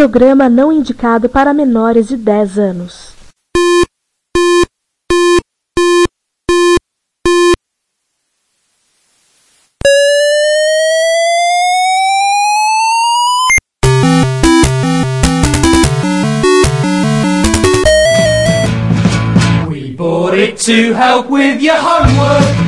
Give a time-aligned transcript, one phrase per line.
[0.00, 3.12] Programa não indicado para menores de 10 anos.
[19.68, 22.59] We bought it to help with your homework.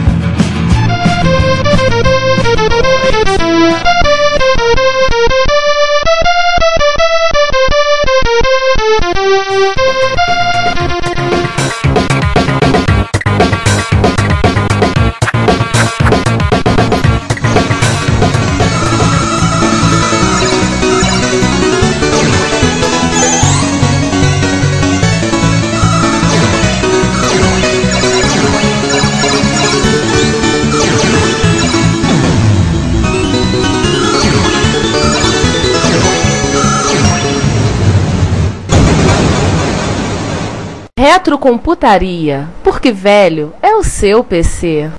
[41.23, 44.91] Retrocomputaria, porque velho é o seu PC.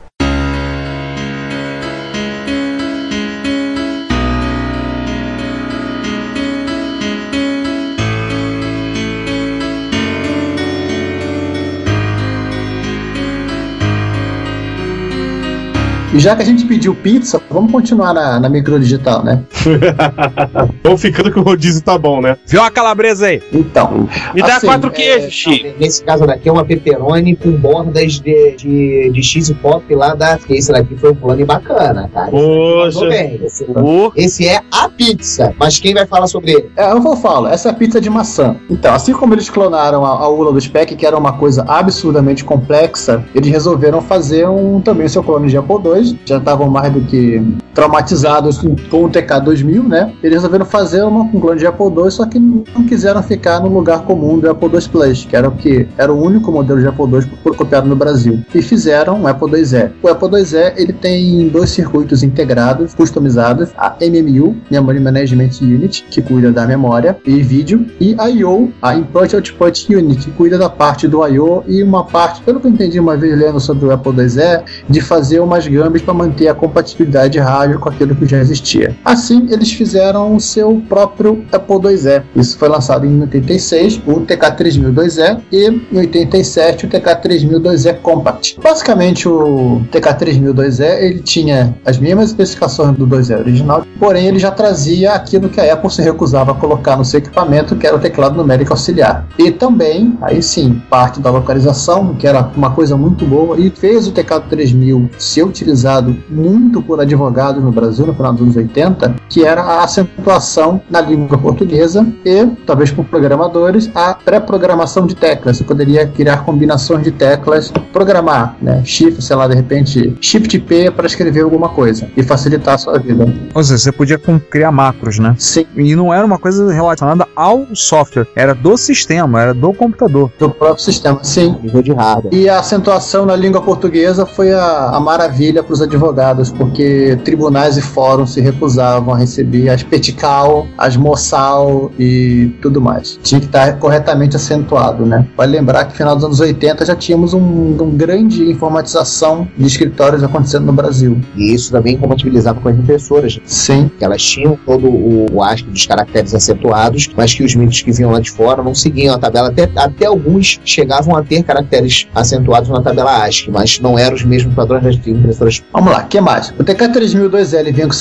[16.14, 19.42] E já que a gente pediu pizza, vamos continuar na, na microdigital, né?
[20.84, 22.38] Vamos ficando que o rodízio tá bom, né?
[22.46, 23.42] Viu a calabresa aí?
[23.52, 24.08] Então.
[24.34, 25.74] Me dá assim, quatro é, queijos, Chico.
[25.80, 30.38] Nesse caso daqui é uma pepperoni com bordas de, de, de cheese pop lá da.
[30.38, 32.28] Porque esse daqui foi um plano bacana, cara.
[32.28, 33.08] Esse daqui Poxa.
[33.08, 33.40] bem.
[33.44, 35.54] Esse, Uh, esse é a pizza.
[35.58, 36.72] Mas quem vai falar sobre ele?
[36.76, 38.56] É, eu vou falar, essa é a pizza de maçã.
[38.70, 42.44] Então, assim como eles clonaram a, a ula do Spec, que era uma coisa absurdamente
[42.44, 46.03] complexa, eles resolveram fazer um também o seu clone de Apple II.
[46.26, 47.42] Já estavam mais do que
[47.74, 50.14] traumatizados com, com o TK2000, né?
[50.22, 53.70] Eles resolveram fazer uma, um clone de Apple II, só que não quiseram ficar no
[53.70, 56.88] lugar comum do Apple II Plus, que era o que era o único modelo de
[56.88, 58.44] Apple II copiado no Brasil.
[58.54, 59.92] E fizeram um Apple IIe.
[60.02, 66.22] O Apple IIe ele tem dois circuitos integrados, customizados, a MMU, Memory Management Unit, que
[66.22, 70.70] cuida da memória e vídeo, e a I/O, a Input Output Unit, que cuida da
[70.70, 73.92] parte do I/O e uma parte, pelo que eu entendi uma vez lendo sobre o
[73.92, 78.26] Apple IIe, de fazer umas gambas para manter a compatibilidade de rádio com aquilo que
[78.26, 78.96] já existia.
[79.06, 82.24] Assim, eles fizeram o seu próprio Apple IIe.
[82.36, 88.60] Isso foi lançado em 86, o TK3002E, e em 87 o TK3002E Compact.
[88.62, 95.14] Basicamente, o TK3002E ele tinha as mesmas especificações do 2E original, porém ele já trazia
[95.14, 98.36] aquilo que a Apple se recusava a colocar no seu equipamento, que era o teclado
[98.36, 99.28] numérico auxiliar.
[99.38, 104.08] E também, aí sim, parte da localização, que era uma coisa muito boa, e fez
[104.08, 105.83] o TK3000 ser utilizado
[106.30, 111.02] muito por advogados no Brasil no final dos anos 80, que era a acentuação na
[111.02, 115.58] língua portuguesa e, talvez por programadores, a pré-programação de teclas.
[115.58, 118.84] Você poderia criar combinações de teclas, programar, né?
[118.86, 123.00] Shift, sei lá, de repente, Shift P para escrever alguma coisa e facilitar a sua
[123.00, 123.26] vida.
[123.56, 125.36] ou seja, você podia criar macros, né?
[125.40, 130.32] Sim, E não era uma coisa relacionada ao software, era do sistema, era do computador.
[130.38, 131.24] do próprio sistema.
[131.24, 132.32] Sim, Nível de hardware.
[132.36, 137.78] E a acentuação na língua portuguesa foi a, a maravilha para os advogados, porque tribunais
[137.78, 143.20] e fóruns se recusavam a receber as petical, as moçal e tudo mais.
[143.24, 145.28] Tinha que estar corretamente acentuado, né?
[145.36, 149.66] Vale lembrar que no final dos anos 80 já tínhamos um, um grande informatização de
[149.66, 151.20] escritórios acontecendo no Brasil.
[151.36, 153.40] E isso também compatibilizava com as impressoras.
[153.46, 157.82] Sim, Que elas tinham todo o, o ASCII dos caracteres acentuados, mas que os micros
[157.82, 159.50] que vinham lá de fora não seguiam a tabela.
[159.50, 164.24] Até, até alguns chegavam a ter caracteres acentuados na tabela ASCII, mas não eram os
[164.24, 166.50] mesmos padrões das impressoras Vamos lá, o que mais?
[166.52, 167.94] O TK3002E ele vinha com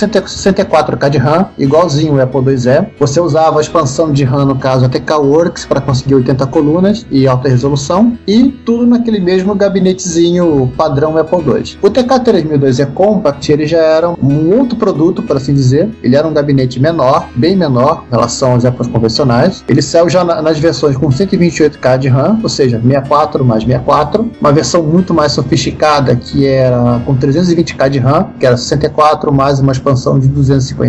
[1.03, 2.87] 64K de RAM, igualzinho o Apple IIe.
[2.99, 7.27] Você usava a expansão de RAM, no caso, a TK-Works, para conseguir 80 colunas e
[7.27, 11.79] alta resolução, e tudo naquele mesmo gabinetezinho padrão Apple II.
[11.83, 15.89] O TK3002E Compact ele já era um outro produto, por assim dizer.
[16.03, 19.65] Ele era um gabinete menor, bem menor em relação aos Apples convencionais.
[19.69, 24.31] Ele saiu já na- nas versões com 128K de RAM, ou seja, 64 mais 64.
[24.41, 29.61] Uma versão muito mais sofisticada que era com 320K de RAM, que era 64 mais
[29.61, 30.29] uma expansão de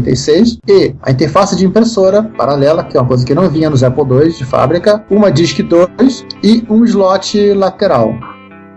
[0.03, 0.59] 256.
[0.67, 4.03] E a interface de impressora paralela, que é uma coisa que não vinha nos Apple
[4.03, 8.13] II de fábrica, uma Disk 2 e um slot lateral.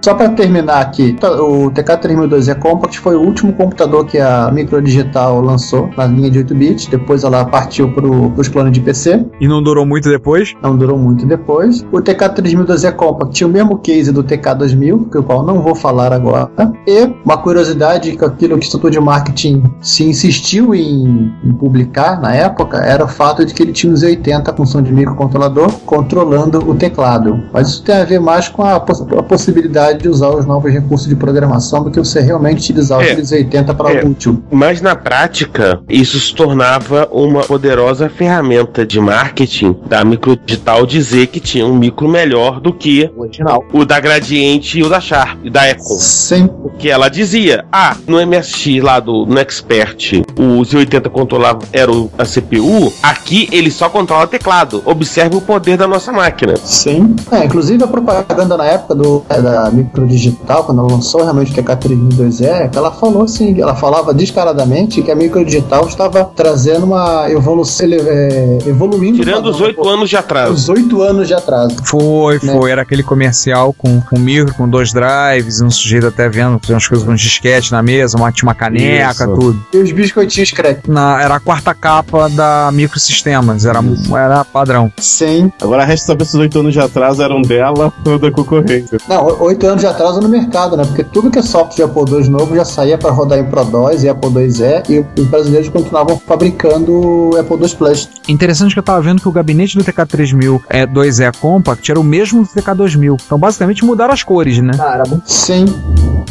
[0.07, 5.91] Só para terminar aqui, o TK3002E Compact foi o último computador que a Microdigital lançou
[5.97, 6.87] na linha de 8 bits.
[6.87, 9.27] Depois ela partiu para os clones de PC.
[9.41, 10.55] E não durou muito depois?
[10.63, 11.85] Não durou muito depois.
[11.91, 16.13] O TK3002E Compact tinha o mesmo case do TK2000, que o qual não vou falar
[16.13, 16.49] agora.
[16.87, 22.21] E uma curiosidade que aquilo que o Instituto de Marketing se insistiu em, em publicar
[22.21, 25.69] na época era o fato de que ele tinha os 80 com som de microcontrolador
[25.85, 27.43] controlando o teclado.
[27.53, 30.73] Mas isso tem a ver mais com a, poss a possibilidade de usar os novos
[30.73, 33.11] recursos de programação do que você realmente utilizar É.
[33.13, 34.05] aqueles 80 para É.
[34.05, 34.43] útil.
[34.51, 41.41] Mas na prática, isso se tornava uma poderosa ferramenta de marketing da Microdigital dizer que
[41.41, 43.65] tinha um micro melhor do que O original.
[43.73, 45.85] o da Gradiente e o da Sharp, e da Econ.
[45.99, 46.49] Sim,
[46.79, 52.25] Que ela dizia, ah, no MSX lá do no Expert, o Z80 controlava era a
[52.25, 54.83] CPU, aqui ele só controla teclado.
[54.85, 56.55] Observe o poder da nossa máquina.
[56.57, 57.15] sim.
[57.33, 61.55] É, inclusive a propaganda na época do, é, da Microdigital, quando ela lançou realmente o
[61.63, 67.87] TK3002E, que ela falou assim, ela falava descaradamente que a Microdigital estava trazendo uma evolução,
[67.87, 69.19] ele- é, evoluindo.
[69.19, 70.53] Tirando os oito anos de atraso.
[70.53, 71.77] Os oito anos de atraso.
[71.85, 72.53] Foi, Né?
[72.53, 72.71] foi.
[72.71, 77.07] Era aquele comercial com, com micro, com dois drives, um sujeito até vendo, umas coisas
[77.07, 79.35] com disquete na mesa, uma, tinha uma caneca, Isso.
[79.35, 79.67] tudo.
[79.73, 80.89] E os biscoitinhos crack.
[80.89, 83.81] Na, era a quarta capa da Microsistemas, era,
[84.17, 84.93] era padrão.
[84.99, 85.51] Sim.
[85.61, 88.99] Agora resta saber se os oito anos de atraso eram dela ou da concorrência.
[89.09, 90.85] Não, o- oito anos de atraso no mercado, né?
[90.85, 93.65] Porque tudo que é software de Apple II novo já saía para rodar em Pro
[93.65, 98.09] 2 e Apple IIe e os brasileiros continuavam fabricando o Apple II Plus.
[98.29, 102.05] Interessante que eu tava vendo que o gabinete do TK3000 é 2E Compact era o
[102.05, 103.21] mesmo do TK2000.
[103.27, 104.73] Então basicamente mudaram as cores, né?
[104.77, 105.65] Cara, muito Sim.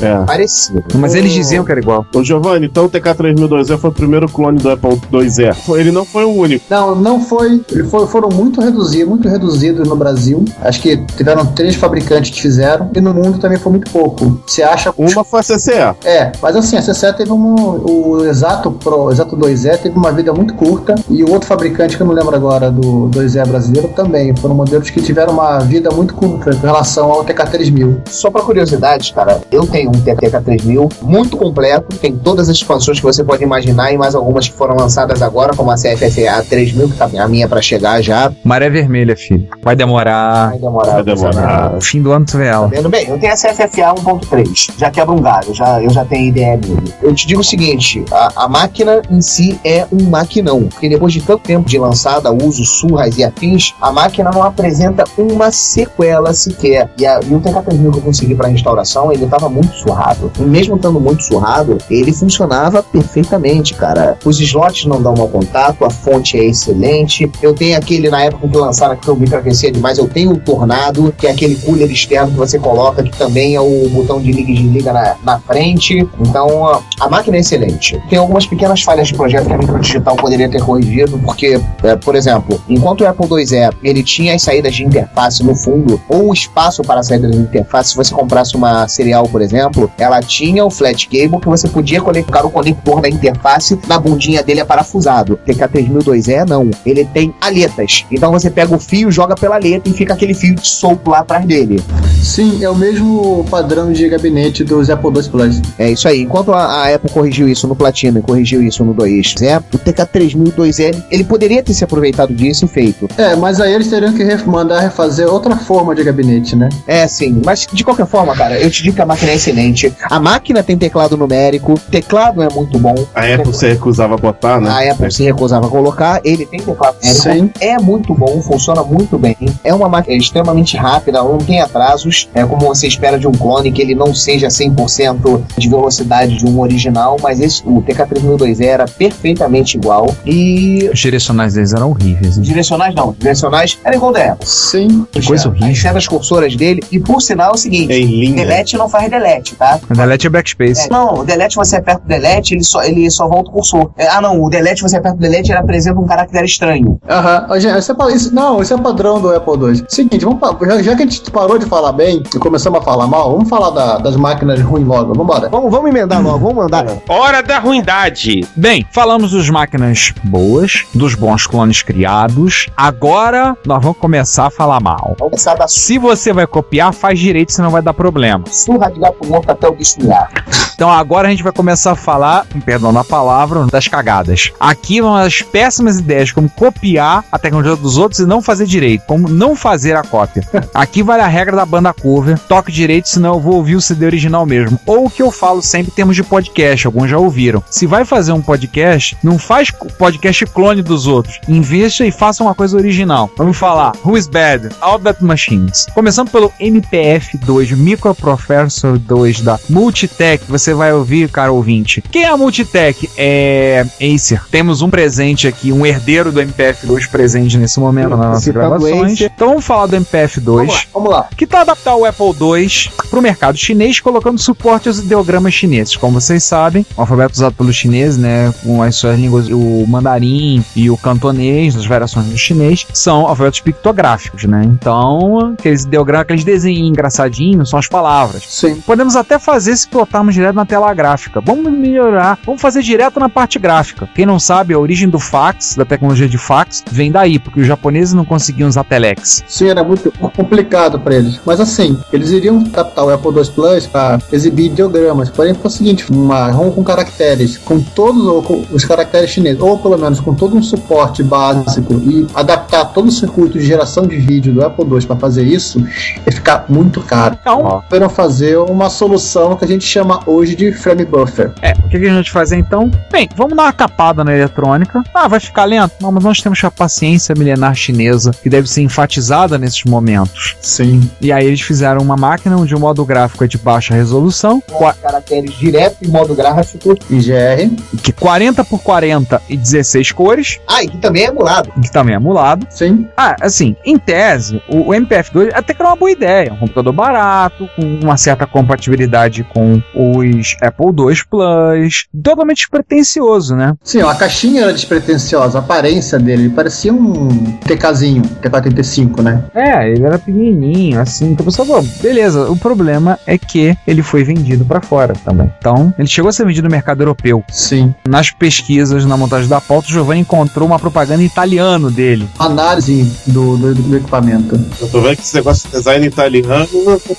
[0.02, 0.26] É.
[0.26, 0.84] parecido.
[0.96, 2.06] Mas eles diziam que era igual.
[2.14, 5.80] Ô Giovanni, então o TK3002E foi o primeiro clone do Apple IIe.
[5.80, 6.66] Ele não foi o único.
[6.70, 7.62] Não, não foi.
[7.90, 10.44] Foi foram muito reduzidos, muito reduzidos no Brasil.
[10.62, 12.90] Acho que tiveram três fabricantes que fizeram.
[12.94, 14.42] E no mundo também foi muito pouco.
[14.46, 14.94] Você acha.
[14.98, 15.96] Uma foi a CCE.
[16.04, 17.56] É, mas assim, a CCE teve um.
[17.56, 20.96] O Exato Pro, o Exato 2E teve uma vida muito curta.
[21.10, 24.36] E o outro fabricante, que eu não lembro agora, do 2E brasileiro, também.
[24.36, 28.10] Foram modelos que tiveram uma vida muito curta em relação ao TK3000.
[28.10, 33.06] Só pra curiosidade, cara, eu tenho um TTK3000 muito completo, tem todas as expansões que
[33.06, 36.98] você pode imaginar e mais algumas que foram lançadas agora, como a CFFA 3000, que
[36.98, 38.32] tá a minha pra chegar já.
[38.44, 39.48] Maré vermelha, filho.
[39.62, 40.50] Vai demorar.
[40.50, 40.94] Vai demorar.
[40.94, 41.82] Vai demorar.
[41.82, 42.68] Fim do ano tu vê ela.
[42.68, 46.30] Vendo bem, eu tenho a CFFA 1.3, já quebra um galho, já, eu já tenho
[46.30, 46.62] IDM.
[47.02, 51.14] Eu te digo o seguinte, a, a máquina em si é um maquinão, porque depois
[51.14, 56.34] de tanto tempo de lançada, uso, surras e afins, a máquina não apresenta uma sequela
[56.34, 56.90] sequer.
[56.98, 60.32] E, a, e o TK3000 que eu consegui para restauração, ele estava muito surrado.
[60.40, 64.18] Mesmo estando muito surrado, ele funcionava perfeitamente, cara.
[64.24, 67.30] Os slots não dão mau contato, a fonte é excelente.
[67.42, 70.38] Eu tenho aquele, na época que lançaram, que eu que aquecia demais, eu tenho o
[70.38, 74.32] Tornado, que é aquele cooler externo que você coloca, que também é o botão de
[74.32, 76.08] liga e desliga na, na frente.
[76.20, 78.00] Então, a, máquina é excelente.
[78.10, 82.16] Tem algumas pequenas falhas de projeto que a Microdigital poderia ter corrigido, porque, é, por
[82.16, 86.82] exemplo, enquanto o Apple IIe ele tinha as saídas de interface no fundo, ou espaço
[86.84, 89.55] para a saída de interface, se você comprasse uma serial, por exemplo,
[89.98, 94.44] ela tinha o flat cable que você podia colocar o conector da interface na bundinha
[94.44, 95.40] dele é parafusado.
[95.48, 98.06] TK3002E não, ele tem aletas.
[98.12, 101.46] Então você pega o fio, joga pela aleta e fica aquele fio solto lá atrás
[101.46, 101.82] dele.
[102.22, 105.62] Sim, é o mesmo padrão de gabinete dos Apple II Plus.
[105.78, 106.22] É isso aí.
[106.22, 109.62] Enquanto a, a Apple corrigiu isso no Platinum e corrigiu isso no 2, é, o
[109.78, 113.08] TK3002E ele poderia ter se aproveitado disso e feito.
[113.18, 116.70] É, mas aí eles teriam que mandar refazer outra forma de gabinete, né?
[116.88, 117.42] É, sim.
[117.46, 119.94] Mas de qualquer forma, cara, eu te digo que a máquina é excelente.
[120.10, 122.96] A máquina tem teclado numérico, teclado é muito bom.
[123.14, 124.70] A Apple se recusava a botar, né?
[124.70, 127.24] A Apple se recusava a colocar, ele tem teclado numérico.
[127.24, 127.52] Sim.
[127.60, 129.36] É muito bom, funciona muito bem.
[129.64, 132.30] É uma máquina extremamente rápida, não tem atrasos.
[132.34, 136.46] É como você espera de um clone, que ele não seja 100% de velocidade de
[136.46, 140.14] um original, mas esse, o TK3002 era perfeitamente igual.
[140.26, 142.38] E Os direcionais deles eram horríveis.
[142.38, 142.44] né?
[142.44, 144.48] direcionais não, os direcionais era igual da Apple.
[144.48, 145.06] Sim.
[145.12, 145.76] Que coisa As horrível.
[145.76, 148.36] setas cursoras dele, e por sinal é o seguinte: Em linha.
[148.36, 149.80] delete não faz delete, tá?
[149.90, 150.86] A delete é backspace.
[150.88, 153.92] É, não, o delete você aperta o delete, ele só, ele só volta o cursor.
[153.98, 157.00] É, ah, não, o delete você aperta o delete, ele apresenta um caractere estranho.
[157.10, 157.60] Aham.
[157.60, 159.86] Gente, Isso é, isso- não, isso é padrão do Apple II.
[159.90, 163.08] Seguinte, vamos, já, já que a gente parou de falar bem e começamos a falar
[163.08, 165.14] mal, vamos falar da- das máquinas ruins logo.
[165.14, 165.50] Vambora.
[165.50, 166.86] Vamos, vamos emendar logo, vamos mandar.
[167.08, 168.42] Hora da ruindade.
[168.56, 172.68] Bem, falamos dos máquinas boas, dos bons clones criados.
[172.78, 175.16] Agora nós vamos começar a falar mal.
[175.20, 178.44] Vamos começar da Se você vai copiar, faz direito, senão vai dar problema.
[178.50, 180.30] surra de gato morto até o bicho miar.
[180.76, 184.52] Então agora a gente vai começar a falar, perdão da palavra, das cagadas.
[184.60, 189.06] Aqui vão as péssimas ideias, como copiar a tecnologia dos outros e não fazer direito,
[189.08, 190.44] como não fazer a cópia.
[190.74, 194.06] Aqui vale a regra da banda cover, toque direito, senão eu vou ouvir o CD
[194.06, 194.80] original mesmo.
[194.86, 197.64] Ou o que eu falo sempre em termos de podcast, alguns já ouviram.
[197.70, 201.40] Se vai fazer um podcast, não faz podcast clone dos outros.
[201.48, 203.30] Investa e faça uma coisa original.
[203.38, 203.94] Vamos falar.
[204.04, 204.70] Who is Bad?
[204.82, 205.88] All That Machines.
[205.94, 210.44] Começando pelo MPF2, Microprocessor 2 da Multitech.
[210.50, 212.02] Você vai ouvir, cara ouvinte.
[212.12, 213.10] Quem é a Multitech?
[213.18, 214.42] É Acer.
[214.50, 219.22] Temos um presente aqui, um herdeiro do MPF2 presente nesse momento nas nossas Citando gravações.
[219.22, 221.30] Então vamos falar do MPF2 Vamos lá, vamos lá.
[221.36, 225.96] que está adaptar o Apple II para o mercado chinês, colocando suporte aos ideogramas chineses.
[225.96, 230.64] Como vocês sabem, o alfabeto usado pelos chineses, né, com as suas línguas, o mandarim
[230.76, 234.64] e o cantonês, as variações do chinês, são alfabetos pictográficos, né?
[234.66, 238.44] Então, aqueles ideogramas, aqueles desenhos engraçadinhos, são as palavras.
[238.48, 238.76] Sim.
[238.86, 241.42] Podemos até fazer se botarmos direto na tela gráfica.
[241.42, 244.08] Vamos melhorar, vamos fazer direto na parte gráfica.
[244.14, 247.68] Quem não sabe, a origem do fax, da tecnologia de fax, vem daí, porque os
[247.68, 249.44] japoneses não conseguiam usar telex.
[249.48, 251.40] Sim, era muito complicado pra eles.
[251.46, 255.30] Mas assim, eles iriam adaptar o Apple II Plus para exibir ideogramas.
[255.30, 259.62] Porém, foi o seguinte: uma ROM com caracteres, com todos ou com os caracteres chineses,
[259.62, 264.06] ou pelo menos com todo um suporte básico e adaptar todo o circuito de geração
[264.06, 265.80] de vídeo do Apple II para fazer isso,
[266.26, 267.38] ia ficar muito caro.
[267.40, 271.52] Então, Foram fazer uma solução que a gente chama hoje de frame buffer.
[271.62, 272.92] É, o que a gente vai fazer então?
[273.12, 275.02] Bem, vamos dar uma capada na eletrônica.
[275.14, 275.94] Ah, vai ficar lento?
[276.02, 280.56] Não, mas nós temos a paciência milenar chinesa que deve ser enfatizada nesses momentos.
[280.62, 281.10] Sim.
[281.22, 284.94] E aí eles fizeram uma máquina onde o modo gráfico é de baixa resolução, qua-
[285.02, 286.96] Caracteres direto em modo gráfico.
[287.10, 287.70] IGR.
[288.04, 291.72] que 40 por 40 e 16 cores, Ah, e que também é emulado.
[291.82, 292.68] que também é emulado.
[292.70, 293.08] Sim.
[293.16, 296.52] Ah, assim, em tese, o, o MPF2 até que era uma boa ideia.
[296.54, 303.76] Um computador barato, com uma certa compatibilidade com os Apple II Plus, totalmente despretensioso, né?
[303.84, 307.28] Sim, a caixinha era despretensiosa, a aparência dele ele parecia um
[307.62, 309.44] TKzinho, T435, né?
[309.54, 311.32] É, ele era pequenininho, assim.
[311.32, 312.50] Então, pessoal, pô, beleza.
[312.50, 315.52] O problema é que ele foi vendido pra fora também.
[315.58, 317.44] Então, ele chegou a ser vendido no mercado europeu.
[317.50, 317.94] Sim.
[318.08, 322.28] Nas pesquisas, na montagem da pauta, o Giovanni encontrou uma propaganda em italiano dele.
[322.38, 324.60] Análise do, do, do equipamento.
[324.80, 326.68] Eu tô vendo que esse negócio de design italiano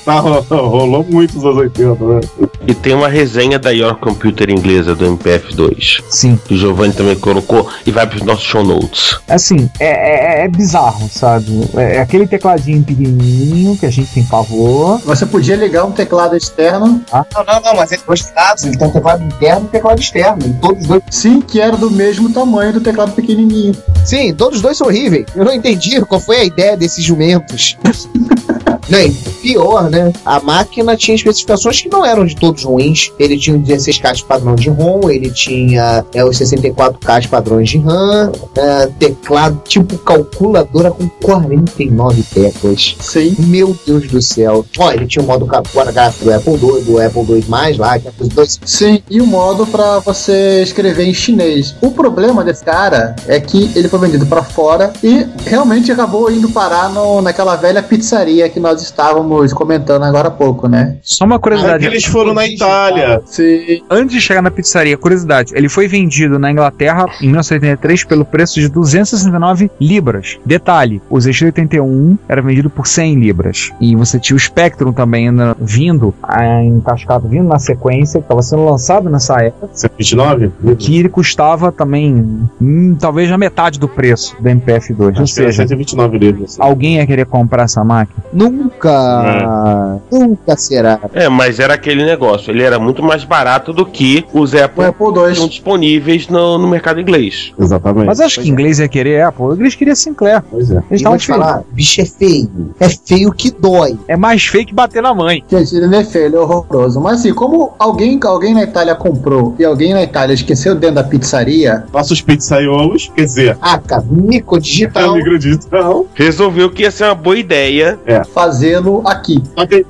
[0.04, 0.20] tá,
[0.50, 2.20] rolou muito nos anos 80, né?
[2.66, 6.02] E tem uma resenha da Your Computer inglesa do MPF2.
[6.08, 6.38] Sim.
[6.44, 9.18] Que o Giovanni também colocou e vai pros nossos show notes.
[9.28, 11.68] Assim, é, é, é bizarro, sabe?
[11.74, 15.00] É, é aquele tecladinho pequenininho que a gente tem pavor.
[15.04, 18.32] Você podia ligar um teclado externo, Não, não, não, mas é dois.
[18.64, 20.58] Ele tem um teclado interno e um teclado externo.
[20.60, 21.02] Todos os dois.
[21.10, 23.74] sim, que era do mesmo tamanho do teclado pequenininho.
[24.04, 25.26] Sim, todos os dois são horríveis.
[25.34, 27.76] Eu não entendi qual foi a ideia desses jumentos.
[28.88, 29.10] E
[29.42, 30.12] pior, né?
[30.24, 33.12] A máquina tinha especificações que não eram de todos ruins.
[33.18, 37.68] Ele tinha um 16K de padrão de ROM, ele tinha é, os 64K de padrões
[37.68, 42.96] de RAM, é, teclado tipo calculadora com 49 teclas.
[43.00, 43.34] Sim.
[43.38, 44.64] Meu Deus do céu.
[44.78, 48.12] Ó, ele tinha o modo gráfico do Apple II, do Apple II+, lá, que é
[48.34, 51.74] dois Sim, e o modo pra você escrever em chinês.
[51.80, 56.50] O problema desse cara é que ele foi vendido pra fora e realmente acabou indo
[56.50, 60.98] parar no, naquela velha pizzaria que nós estávamos comentando agora há pouco, né?
[61.02, 61.80] Só uma É curiosidade.
[61.86, 63.20] que eles foram na Itália.
[63.26, 63.82] Sim.
[63.90, 68.60] Antes de chegar na pizzaria, curiosidade, ele foi vendido na Inglaterra em 1983 pelo preço
[68.60, 70.38] de 269 libras.
[70.44, 73.72] Detalhe, o ZX81 era vendido por 100 libras.
[73.80, 78.42] E você tinha o Spectrum também né, vindo, ah, encascado, vindo na sequência, que estava
[78.42, 80.52] sendo lançado nessa época, 129?
[80.78, 84.98] que ele custava também hum, talvez a metade do preço do MPF2.
[85.00, 86.60] Ou Acho que era seja, 129 livros.
[86.60, 88.22] alguém ia querer comprar essa máquina?
[88.32, 90.98] Nunca, nunca será.
[91.14, 92.50] É, mas era aquele negócio.
[92.50, 96.58] Ele era muito mais barato do que os O Apple Apple que estão disponíveis no,
[96.58, 97.52] no mercado inglês.
[97.58, 98.06] Exatamente.
[98.06, 100.42] Mas acho que inglês ia querer Apple, o inglês queria Sinclair.
[100.50, 100.74] Pois é.
[100.76, 102.74] Eles E estavam te falar, bicho é feio.
[102.78, 103.98] É feio que dói.
[104.08, 105.42] É mais feio que bater na mãe.
[105.50, 107.00] Gente, ele não é feio, ele é horroroso.
[107.00, 111.04] Mas assim, como alguém, alguém na Itália comprou e alguém na Itália esqueceu dentro da
[111.04, 115.12] pizzaria, Nossos pizzaiolos, quer dizer, Ah, cara, mico é digital.
[115.12, 116.06] o micro digital.
[116.14, 117.98] Resolveu que ia ser uma boa ideia.
[118.34, 119.42] Fazê-lo aqui.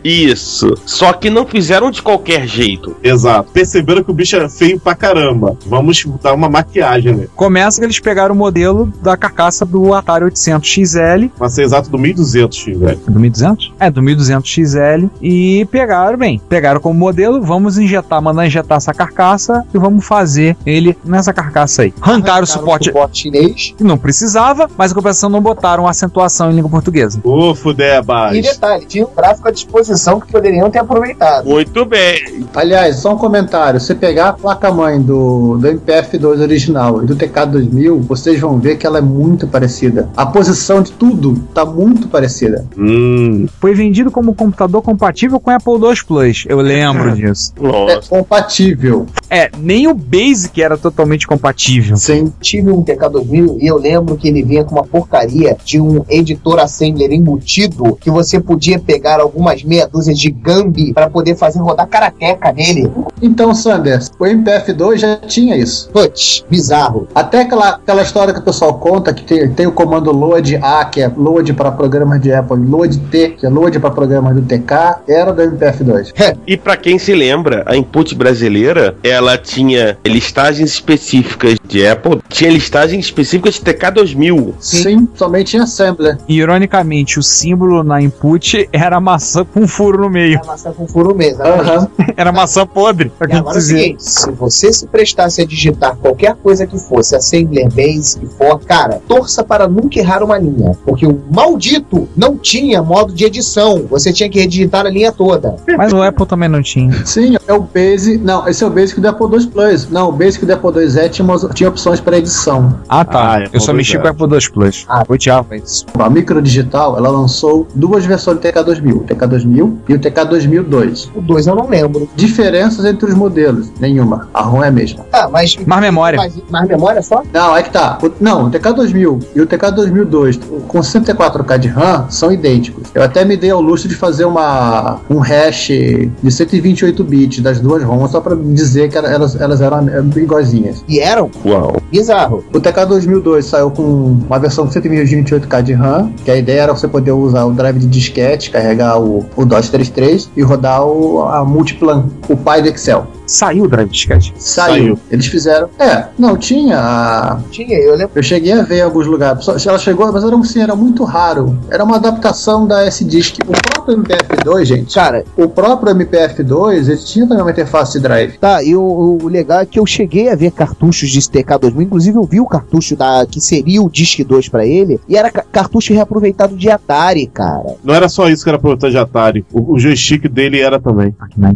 [0.05, 0.75] Isso.
[0.85, 2.97] Só que não fizeram de qualquer jeito.
[3.03, 3.51] Exato.
[3.53, 5.57] Perceberam que o bicho é feio pra caramba.
[5.67, 7.27] Vamos dar uma maquiagem, né?
[7.35, 11.91] Começa que eles pegaram o modelo da carcaça do Atari 800 XL, Pra ser exato,
[11.91, 12.99] do 1200, velho.
[13.09, 13.73] do 1200?
[13.79, 18.93] É, do 1200 XL, e pegaram, bem, pegaram como modelo, vamos injetar, mandar injetar essa
[18.95, 21.93] carcaça e vamos fazer ele nessa carcaça aí.
[22.01, 23.75] Arrancaram o suporte suporte chinês.
[23.77, 27.21] que não precisava, mas a compensação não botaram acentuação em língua portuguesa.
[27.25, 28.16] Ô, Fudeba.
[28.33, 31.49] E detalhe, tinha um gráfico à disposição que poderiam ter aproveitado.
[31.49, 32.47] Muito bem.
[32.55, 33.81] Aliás, só um comentário.
[33.81, 38.87] Se pegar a placa-mãe do, do MPF2 original e do TK2000, vocês vão ver que
[38.87, 40.09] ela é muito parecida.
[40.17, 42.67] A posição de tudo tá muito parecida.
[42.77, 43.47] Hum.
[43.61, 46.45] Foi vendido como computador compatível com Apple II Plus.
[46.49, 47.53] Eu lembro disso.
[47.59, 48.09] É Nossa.
[48.09, 49.07] compatível.
[49.29, 51.97] É, nem o Basic era totalmente compatível.
[51.97, 52.33] Sim.
[52.41, 56.59] Tive um TK2000 e eu lembro que ele vinha com uma porcaria de um editor
[56.59, 61.89] assembler embutido que você podia pegar algumas meia dúzia de Gambi para poder fazer rodar
[61.89, 62.89] karateca nele.
[63.21, 65.91] Então, Sanders, o MPF2 já tinha isso.
[65.91, 67.09] Putz, bizarro.
[67.13, 70.85] Até aquela, aquela história que o pessoal conta que tem, tem o comando load A,
[70.85, 74.43] que é load para programas de Apple, load T, que é load para programas do
[74.43, 76.37] TK, era do MPF2.
[76.47, 82.53] E pra quem se lembra, a input brasileira, ela tinha listagens específicas de Apple, tinha
[82.53, 84.55] listagens específicas de TK2000.
[84.61, 86.19] Sim, somente em assembler.
[86.29, 90.41] E, ironicamente, o símbolo na input era maçã com furo no meio.
[90.43, 91.43] A maçã com furo mesmo.
[91.43, 91.89] Aham.
[92.17, 93.11] Era maçã podre.
[93.19, 96.67] pra E quem agora é o seguinte, se você se prestasse a digitar qualquer coisa
[96.67, 102.09] que fosse Assembler Basic, for, cara, torça para nunca errar uma linha, porque o maldito
[102.17, 103.85] não tinha modo de edição.
[103.91, 105.57] Você tinha que redigitar a linha toda.
[105.77, 107.05] Mas o Apple também não tinha.
[107.05, 108.19] Sim, é o Basic.
[108.19, 109.89] Não, esse é o Basic do Apple II Plus.
[109.91, 112.79] Não, o Basic do Apple II tinha, umas- tinha opções para edição.
[112.89, 113.33] Ah, tá.
[113.33, 114.85] Ah, é, eu só mexi com o Apple II Plus.
[114.89, 115.03] Ah.
[115.09, 115.85] Eu odiava isso.
[115.99, 121.09] A Microdigital, ela lançou duas versões do TK2000, o TK2000 e o TK2002.
[121.15, 122.09] O 2 eu não lembro.
[122.17, 123.71] Diferenças entre os modelos?
[123.81, 124.29] Nenhuma.
[124.35, 125.05] A ROM é a mesma.
[125.13, 125.57] Ah, mas.
[125.67, 126.17] Mais memória.
[126.17, 127.23] Mais, mais memória só?
[127.33, 127.99] Não, é que tá.
[128.03, 132.89] O- não, o TK2000 e o TK2002 com 64K de RAM são idênticos.
[132.95, 137.61] Eu até me dei ao luxo de fazer uma, um hash de 128 bits das
[137.61, 140.85] duas ROMs só pra dizer que elas, elas eram iguaizinhas.
[140.89, 141.77] E eram Uau.
[141.91, 142.45] bizarro.
[142.53, 146.89] O TK2002 saiu com uma versão com 128K de RAM, que a ideia era você
[146.89, 152.07] poder usar o drive de disquete, carregar o, o DOS33 e rodar o, a Multiplan,
[152.29, 153.07] o pai do Excel.
[153.27, 154.33] Saiu o drive disquete.
[154.39, 154.73] Saiu.
[154.75, 154.99] Saiu.
[155.11, 155.69] Eles fizeram.
[155.81, 156.79] É, não, tinha.
[156.79, 158.13] a- Tinha, eu lembro.
[158.15, 159.47] Eu cheguei a ver em alguns lugares.
[159.67, 161.59] Ela chegou, mas era, um, sim, era muito raro.
[161.69, 163.39] Era uma adaptação da S-Disc.
[163.45, 164.95] O próprio MPF2, gente.
[164.95, 168.39] Cara, O próprio MPF2, ele tinha também uma interface de drive.
[168.39, 172.17] Tá, e o, o legal é que eu cheguei a ver cartuchos de TK2000, inclusive
[172.17, 175.45] eu vi o cartucho da que seria o Disc 2 pra ele, e era ca-
[175.51, 177.66] cartucho reaproveitado de Atari, cara.
[177.83, 179.45] Não era só isso que era protetor de Atari.
[179.53, 181.15] O, o joystick dele era também.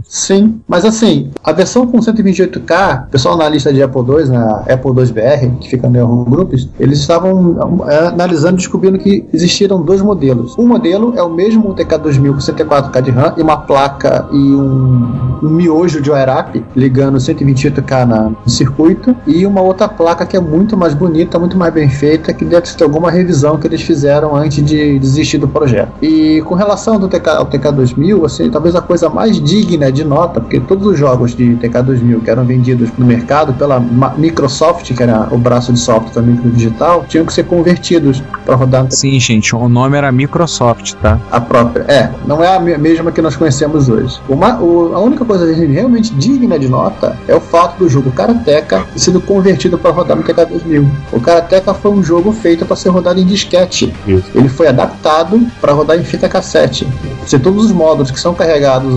[0.09, 4.65] Sim, mas assim, a versão com 128K, o pessoal na lista de Apple II, na
[4.69, 9.25] Apple II BR, que fica no Yahoo Groups, eles estavam é, analisando e descobrindo que
[9.33, 10.57] existiram dois modelos.
[10.59, 15.39] Um modelo é o mesmo TK2000 com 104K de RAM e uma placa e um,
[15.43, 20.41] um miojo de ORAP ligando 128K na, no circuito e uma outra placa que é
[20.41, 24.35] muito mais bonita, muito mais bem feita, que deve ter alguma revisão que eles fizeram
[24.37, 25.93] antes de desistir do projeto.
[26.03, 30.41] E com relação do TK, ao TK2000, assim, talvez a coisa mais digna de nota,
[30.41, 33.81] porque todos os jogos de TK2000 que eram vendidos no mercado pela
[34.17, 38.85] Microsoft, que era o braço de software da Microdigital, tinham que ser convertidos para rodar
[38.85, 41.19] no Sim, gente, o nome era Microsoft, tá?
[41.31, 41.85] a própria.
[41.89, 44.21] É, não é a me- mesma que nós conhecemos hoje.
[44.29, 48.85] Uma, o- a única coisa realmente digna de nota é o fato do jogo Karateka
[48.93, 50.87] ter sido convertido para rodar no TK2000.
[51.13, 53.93] O Karateka foi um jogo feito para ser rodado em disquete.
[54.07, 54.31] Isso.
[54.35, 56.87] Ele foi adaptado para rodar em fita cassete.
[57.27, 58.95] Se todos os módulos que são carregados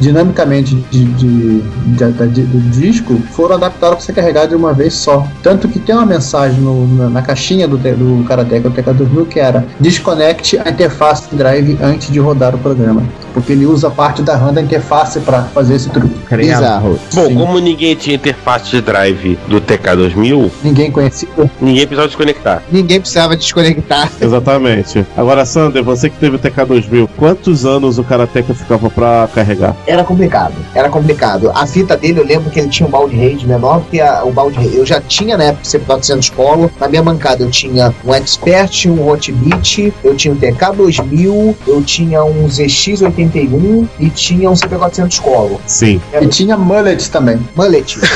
[0.00, 4.92] dinamicamente de, de- de- de- do disco foram adaptados para ser carregados de uma vez
[4.94, 5.26] só.
[5.42, 9.40] Tanto que tem uma mensagem no- na, na caixinha do, do Karateka, o TK2000, que
[9.40, 13.02] era desconecte a interface drive antes de rodar o programa.
[13.36, 16.08] Porque ele usa parte da RAM da interface para fazer esse truque.
[16.34, 16.98] Bizarro.
[17.14, 17.34] Bom, Sim.
[17.34, 21.50] como ninguém tinha interface de drive do TK2000, Ninguém conhecido.
[21.60, 22.62] ninguém precisava desconectar.
[22.72, 24.10] Ninguém precisava desconectar.
[24.18, 25.04] Exatamente.
[25.14, 29.76] Agora, Sander, você que teve o TK2000, quantos anos o Karateka ficava pra carregar?
[29.86, 31.52] Era complicado, era complicado.
[31.54, 34.32] A fita dele, eu lembro que ele tinha um balde rage menor que a- o
[34.32, 34.76] balde rage.
[34.76, 36.70] Eu já tinha na época o CP400 Polo.
[36.80, 42.24] Na minha bancada eu tinha um Expert, um Hotbit, eu tinha um TK2000, eu tinha
[42.24, 42.48] um
[43.30, 45.60] ZX81 e tinha um CP400 Colo.
[45.66, 46.00] Sim.
[46.20, 47.38] E tinha mullets também.
[47.54, 47.98] Mullet.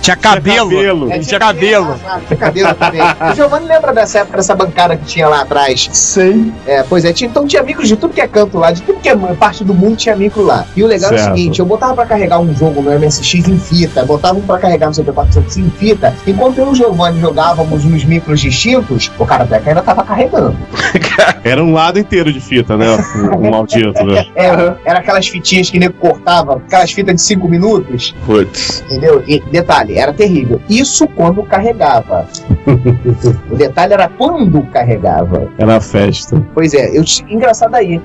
[0.00, 0.70] Tinha cabelo.
[0.70, 1.12] cabelo.
[1.12, 1.96] É, Tinha cabelo.
[2.04, 3.00] Ah, Tinha cabelo também.
[3.32, 5.88] O Giovanni lembra dessa época, dessa bancada que tinha lá atrás?
[5.92, 6.52] Sim.
[6.66, 8.98] É, pois é, tinha, então tinha micros de tudo que é canto lá, de tudo
[9.00, 10.66] que é parte do mundo tinha micro lá.
[10.76, 11.36] E o legal é o Certo.
[11.36, 14.88] seguinte, eu botava pra carregar um jogo no MSX em fita, botava um pra carregar
[14.88, 19.70] no CP400 em fita, enquanto eu e o Giovanni jogávamos nos micros distintos, o Karateka
[19.70, 20.56] ainda tava carregando.
[21.44, 22.86] Era um lado inteiro de fita, né?
[23.32, 24.21] O, o maldito, né?
[24.34, 24.48] É,
[24.84, 28.82] era aquelas fitinhas que nego cortava, aquelas fitas de 5 minutos, Putz.
[28.86, 29.22] entendeu?
[29.26, 30.60] E detalhe, era terrível.
[30.68, 32.26] Isso quando carregava.
[33.50, 35.48] o detalhe era quando carregava.
[35.58, 36.42] Era a festa.
[36.54, 38.00] Pois é, eu engraçado aí.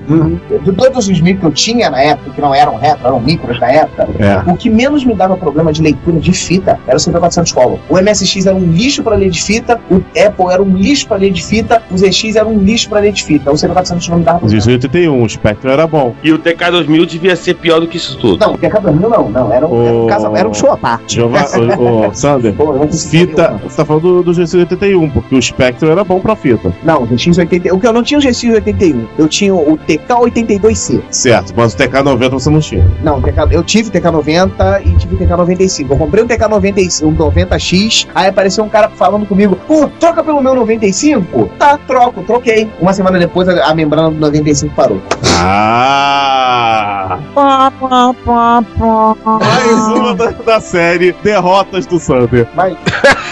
[0.64, 3.58] De todos os micros que eu tinha na época, que não eram retro, eram micros
[3.60, 4.50] na época, É.
[4.50, 7.78] o que menos me dava problema de leitura de fita era o CP400 Color.
[7.88, 11.16] O MSX era um lixo para ler de fita, o Apple era um lixo para
[11.18, 13.50] ler de fita, o ZX era um lixo para ler de fita.
[13.50, 14.72] O CP400 não me dava Os problema.
[14.72, 16.07] 81, o Spectrum era bom.
[16.22, 18.38] E o TK2000 devia ser pior do que isso tudo.
[18.44, 20.76] Não, o PK2000 não, não, era um, era um, O- casa- era um show à
[20.76, 21.20] parte.
[21.20, 21.30] O
[22.14, 22.54] Sander,
[23.10, 23.60] fita.
[23.62, 26.72] Você tá falando do, do GC81, porque o Spectrum era bom pra fita.
[26.82, 27.72] Não, o GX81.
[27.72, 31.00] O que eu não tinha o GX81, eu tinha o TK82C.
[31.10, 32.86] Certo, mas o TK90 você não tinha.
[33.02, 35.86] Não, o TK eu tive TK90 e tive TK95.
[35.90, 40.40] Eu comprei um TK95, um 90X, aí apareceu um cara falando comigo, pô, troca pelo
[40.42, 41.50] meu 95?
[41.58, 42.68] Tá, troco, troquei.
[42.80, 45.00] Uma semana depois a, a membrana do 95 parou.
[45.36, 45.87] Ah!
[45.88, 47.18] Pá.
[49.40, 52.46] Mais uma da, da série Derrotas do Sander.
[52.54, 52.76] Mas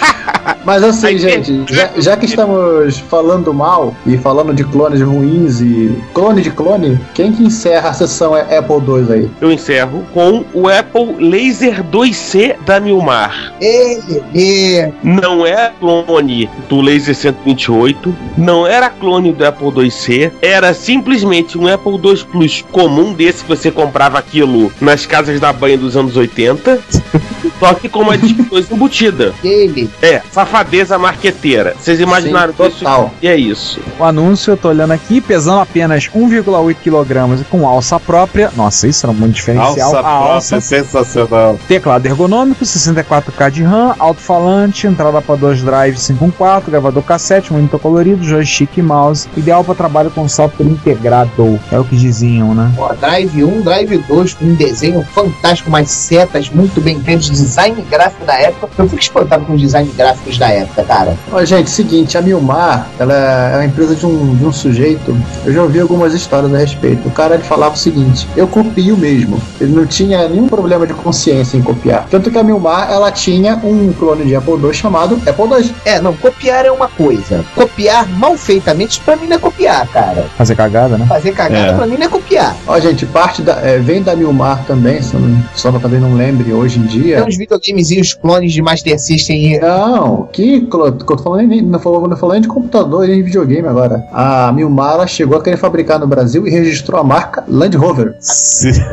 [0.66, 5.61] Mas assim, Aí, gente, já, já que estamos falando mal e falando de clones ruins
[5.61, 9.31] e clone de clone, quem que encerra a sessão é Apple II aí?
[9.40, 13.55] Eu encerro com o Apple Laser 2C da Milmar.
[13.61, 20.74] ele, ele, Não é clone do Laser 128, não era clone do Apple IIc, era
[20.74, 25.79] simplesmente um Apple II Plus comum desse que você comprava aquilo nas casas da banha
[25.79, 26.81] dos anos 80,
[27.61, 29.33] só que com uma disc 2 embutida.
[29.44, 29.88] ele.
[30.02, 30.20] É,
[30.57, 31.75] safadeza marqueteira.
[31.79, 32.79] Vocês imaginaram Sim, isso?
[32.79, 33.12] total.
[33.21, 33.81] E é isso.
[33.99, 38.51] O anúncio, eu tô olhando aqui, pesando apenas 1,8 kg e com alça própria.
[38.57, 39.69] Nossa, isso era muito diferencial.
[39.69, 41.59] Alça a própria, alça, sensacional.
[41.69, 48.25] teclado ergonômico, 64K de RAM, alto-falante, entrada para dois drives 514, gravador cassete, monitor colorido,
[48.25, 49.29] joystick e mouse.
[49.37, 51.61] Ideal para trabalho com software integrado.
[51.71, 52.73] É o que diziam, né?
[52.79, 57.83] Ó, Drive 1, Drive 2, com um desenho fantástico, umas setas muito bem feitas, design
[57.90, 58.69] gráfico da época.
[58.79, 61.16] Eu fico espantado com os design gráficos da época, cara.
[61.32, 65.52] Ó, gente, seguinte, a Milmar, ela é uma empresa de um, de um sujeito, eu
[65.52, 67.06] já ouvi algumas histórias a respeito.
[67.09, 69.40] O cara ele falava o seguinte, eu copio mesmo.
[69.61, 72.06] Ele não tinha nenhum problema de consciência em copiar.
[72.11, 75.74] Tanto que a Milmar, ela tinha um clone de Apple II chamado Apple II.
[75.85, 77.44] É, não, copiar é uma coisa.
[77.54, 80.26] Copiar mal feitamente, pra mim não é copiar, cara.
[80.37, 81.06] Fazer cagada, né?
[81.06, 81.76] Fazer cagada É.
[81.76, 82.54] pra mim não é copiar.
[82.66, 86.14] Ó, gente, parte da, é, vem da Milmar também, só, não, só não- também não
[86.14, 87.24] lembre hoje em Tem dia.
[87.24, 91.62] uns videogamezinhos clones de Master System e Não, que clo- que eu tô falando nem,
[91.62, 94.05] não falando, não falando nem de computador nem de videogame agora.
[94.12, 98.15] A Milmar ela chegou a querer fabricar no Brasil e registrou a marca Land Rover.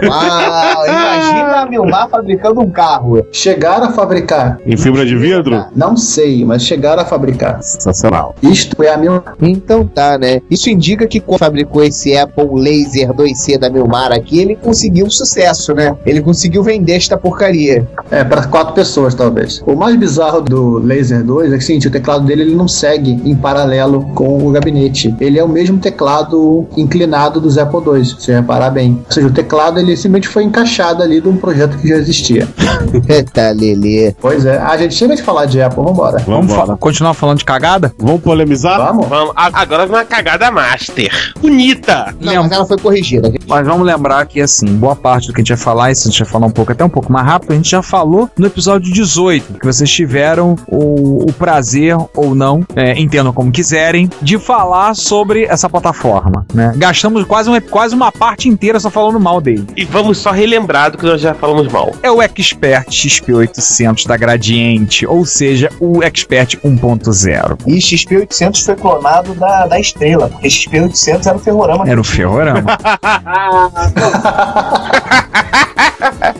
[0.04, 3.26] Uau, imagina a Milmar fabricando um carro.
[3.32, 4.58] Chegaram a fabricar.
[4.65, 5.65] Em fibra de vidro?
[5.76, 7.62] Não sei, mas chegaram a fabricar.
[7.62, 8.36] Sensacional.
[8.41, 9.36] Isto é a Milmar.
[9.41, 10.41] Então tá, né?
[10.50, 15.74] Isso indica que quando fabricou esse Apple Laser 2C da Milmar aqui, ele conseguiu sucesso,
[15.74, 15.96] né?
[16.06, 17.88] Ele conseguiu vender esta porcaria.
[18.12, 19.62] É, para quatro pessoas, talvez.
[19.65, 23.12] O mais bizarro do Laser 2 é que, seguinte, o teclado dele ele não segue
[23.23, 25.13] em paralelo com o gabinete.
[25.19, 28.99] Ele é o mesmo teclado inclinado dos Apple II, se você reparar bem.
[29.05, 32.47] Ou seja, o teclado ele simplesmente foi encaixado ali de um projeto que já existia.
[33.07, 34.13] Eita, Lelê.
[34.19, 34.57] Pois é.
[34.57, 36.19] A gente chega de falar de Apple, vambora.
[36.19, 37.93] Vamos Vamos fa- continuar falando de cagada?
[37.97, 38.77] Vamos polemizar?
[38.77, 39.07] Vamos?
[39.07, 41.12] Vamos, a- agora vem uma cagada master.
[41.41, 42.13] Bonita.
[42.19, 43.31] Não, mas ela foi corrigida.
[43.47, 46.12] Mas vamos lembrar que, assim, boa parte do que a gente vai falar, isso a
[46.12, 48.47] gente vai falar um pouco, até um pouco mais rápido, a gente já falou no
[48.47, 54.38] episódio 18, que vocês tiveram o, o prazer ou não, é, entendam como quiserem, de
[54.38, 56.73] falar sobre essa plataforma, né?
[56.76, 59.67] Gastamos quase, um, quase uma parte inteira só falando mal dele.
[59.76, 61.91] E vamos só relembrar do que nós já falamos mal.
[62.02, 67.58] É o Expert XP800 da Gradiente, ou seja, o Expert 1.0.
[67.67, 71.89] E XP800 foi clonado da, da estrela, porque XP800 era o ferrorama.
[71.89, 72.78] Era o ferrorama.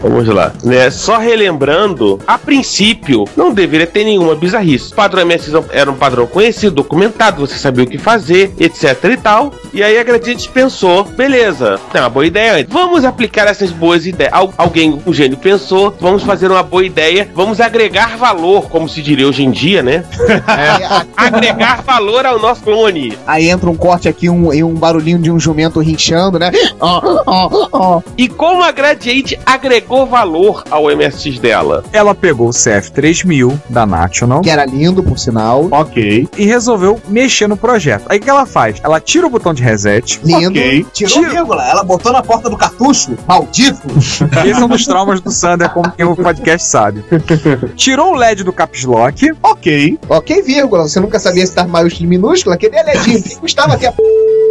[0.02, 0.52] Vamos lá.
[0.64, 0.90] Né?
[0.90, 4.92] Só relembrando, a princípio, não deveria ter nenhuma bizarrice.
[4.92, 9.18] O padrão MSX era um padrão conhecido, documentado, você sabia o que fazer, etc e
[9.18, 9.54] tal.
[9.74, 12.66] E aí a Gradiente pensou, beleza, é uma boa ideia.
[12.70, 14.34] Vamos aplicar essas boas ideias.
[14.34, 19.02] Al- alguém, um gênio, pensou, vamos fazer uma boa ideia, vamos agregar valor, como se
[19.02, 20.04] diria hoje em dia, né?
[20.48, 23.18] A- agregar valor ao nosso clone.
[23.26, 26.52] aí entra um corte aqui um, e um barulhinho de um jumento rinchando, né?
[26.80, 28.02] Ó, ó, ó.
[28.18, 31.84] E como a Gradiente agregou valor ao MSX dela?
[31.94, 35.68] Ela pegou o CF3000 da National Que era lindo, por sinal.
[35.72, 36.28] Ok.
[36.38, 38.06] e resolveu mexer no projeto.
[38.10, 38.78] Aí o que ela faz?
[38.84, 40.20] Ela tira o botão de reset.
[40.24, 40.50] Lindo.
[40.50, 40.86] Ok.
[40.94, 41.64] Tirou Tira- vírgula.
[41.70, 43.16] Ela botou na porta do cartucho.
[43.28, 43.80] Maldito.
[43.98, 47.04] Esse é um dos traumas do Sander, como quem o podcast sabe.
[47.76, 49.32] Tirou o LED do caps lock.
[49.42, 50.00] Ok.
[50.10, 50.84] ok, vírgula.
[50.88, 52.56] Você nunca sabia se tá maiúsculo e minúscula.
[52.56, 53.22] Aquele é ledinho.
[53.24, 54.02] Que custava ter a p...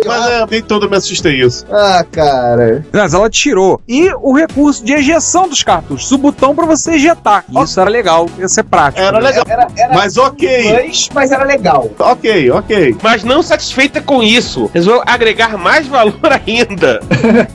[0.06, 1.64] Mas é, nem todo me assustei isso.
[1.70, 2.84] Ah, cara.
[2.92, 3.80] Mas ela tirou.
[3.88, 6.10] E o recurso de ejeção dos cartuchos.
[6.12, 7.44] O botão pra você ejetar.
[7.62, 8.28] Isso era legal.
[8.38, 9.02] Ia ser prático.
[9.02, 9.28] Era né?
[9.28, 9.44] legal.
[9.48, 11.90] Era, era Mas ok, mas, mas era legal.
[11.98, 12.96] ok, ok.
[13.02, 16.14] Mas não satisfeita com isso, resolveu agregar mais valor
[16.46, 17.00] ainda.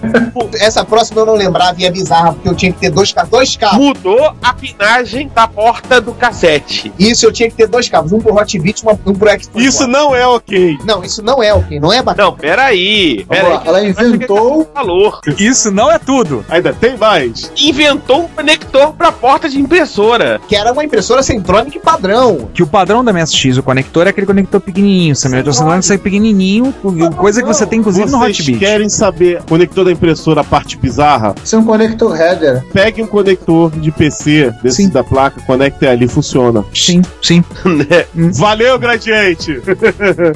[0.60, 3.56] Essa próxima eu não lembrava e é bizarra, porque eu tinha que ter dois, dois
[3.56, 3.78] cabos.
[3.78, 6.92] Mudou a pinagem da porta do cassete.
[6.98, 9.50] Isso eu tinha que ter dois cabos, um pro Hot Beat e um pro Xbox.
[9.56, 10.78] Isso não é ok.
[10.84, 12.30] Não, isso não é ok, não é bacana.
[12.30, 13.26] Não, peraí.
[13.28, 14.70] Peraí lá, ela inventou.
[14.74, 15.20] valor.
[15.38, 16.46] Isso não é tudo.
[16.50, 17.52] Ainda tem mais.
[17.58, 20.40] Inventou um conector pra porta de impressora.
[20.48, 22.50] Que era uma impressora Centronic padrão.
[22.54, 25.14] Que o padrão da MSX, o conector, é aquele conector pequenininho.
[25.14, 26.74] O semelhante ao sai pequenininho.
[27.18, 28.60] Coisa que você tem, inclusive, no Vocês Hotbit.
[28.60, 31.36] querem saber conector da impressora, a parte bizarra?
[31.44, 32.64] Isso é um conector header.
[32.74, 34.90] Pegue um conector de PC desse Sim.
[34.90, 36.64] da placa, conecte ali, funciona.
[36.74, 37.44] Sim, sim.
[38.34, 39.62] Valeu, Gradiente!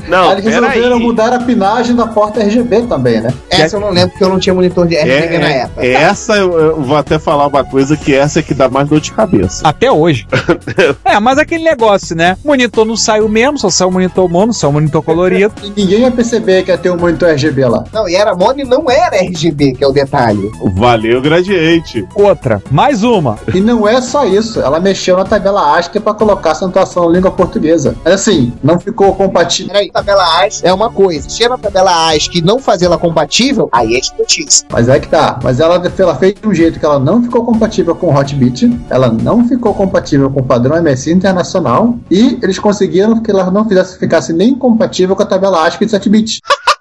[0.07, 3.33] Não, Aí eles resolveram mudar a pinagem da porta RGB também, né?
[3.49, 5.85] Essa eu não lembro porque eu não tinha monitor de RGB na época.
[5.85, 8.87] é, essa eu, eu vou até falar uma coisa que essa é que dá mais
[8.87, 9.67] dor de cabeça.
[9.67, 10.27] Até hoje.
[11.03, 12.37] é, mas aquele negócio, né?
[12.43, 15.53] Monitor não saiu mesmo, só saiu o monitor mono, só o monitor colorido.
[15.63, 17.83] E ninguém ia perceber que ia ter um monitor RGB lá.
[17.91, 20.51] Não, e era mono e não era RGB, que é o detalhe.
[20.75, 22.07] Valeu, Gradiente!
[22.15, 23.37] Outra, mais uma.
[23.53, 27.11] E não é só isso, ela mexeu na tabela ASCII para colocar a acentuação na
[27.11, 27.95] língua portuguesa.
[28.03, 29.71] Mas assim, não ficou compatível.
[29.71, 31.27] Peraí, tabela ASCII é uma coisa.
[31.41, 34.65] É na tabela ASCII que não fazê-la compatível, aí é idiotice.
[34.71, 35.39] Mas é que tá.
[35.43, 38.69] Mas ela, ela fez de um jeito que ela não ficou compatível com o Hotbit,
[38.89, 43.67] ela não ficou compatível com o padrão MSI internacional, e eles conseguiram que ela não
[43.67, 46.41] fizesse, ficasse nem compatível com a tabela ASCII de 7-bit.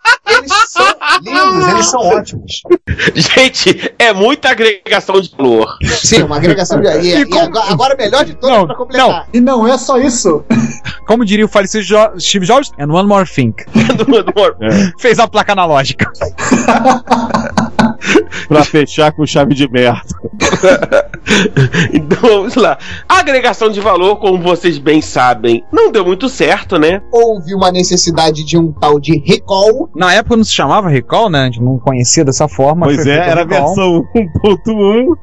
[1.25, 2.63] Eles são lindos, eles são ótimos.
[3.15, 5.69] Gente, é muita agregação de valor.
[5.85, 6.87] Sim, uma agregação de.
[6.89, 9.29] E, E e como- agora, agora melhor de todas Não, pra completar.
[9.33, 10.45] E não é só isso.
[11.07, 13.53] Como diria o falecido Jo- Steve Jobs, and one more thing.
[15.01, 16.07] Fez a placa analógica.
[18.49, 20.01] Pra fechar com chave de merda.
[21.93, 22.79] então vamos lá.
[23.09, 27.01] A agregação de valor, como vocês bem sabem, não deu muito certo, né?
[27.13, 29.91] Houve uma necessidade de um tal de recall.
[29.95, 31.43] Na época não se chamava Recall, né?
[31.43, 32.87] A gente não conhecia dessa forma.
[32.87, 35.17] Pois é, era a versão 1.1.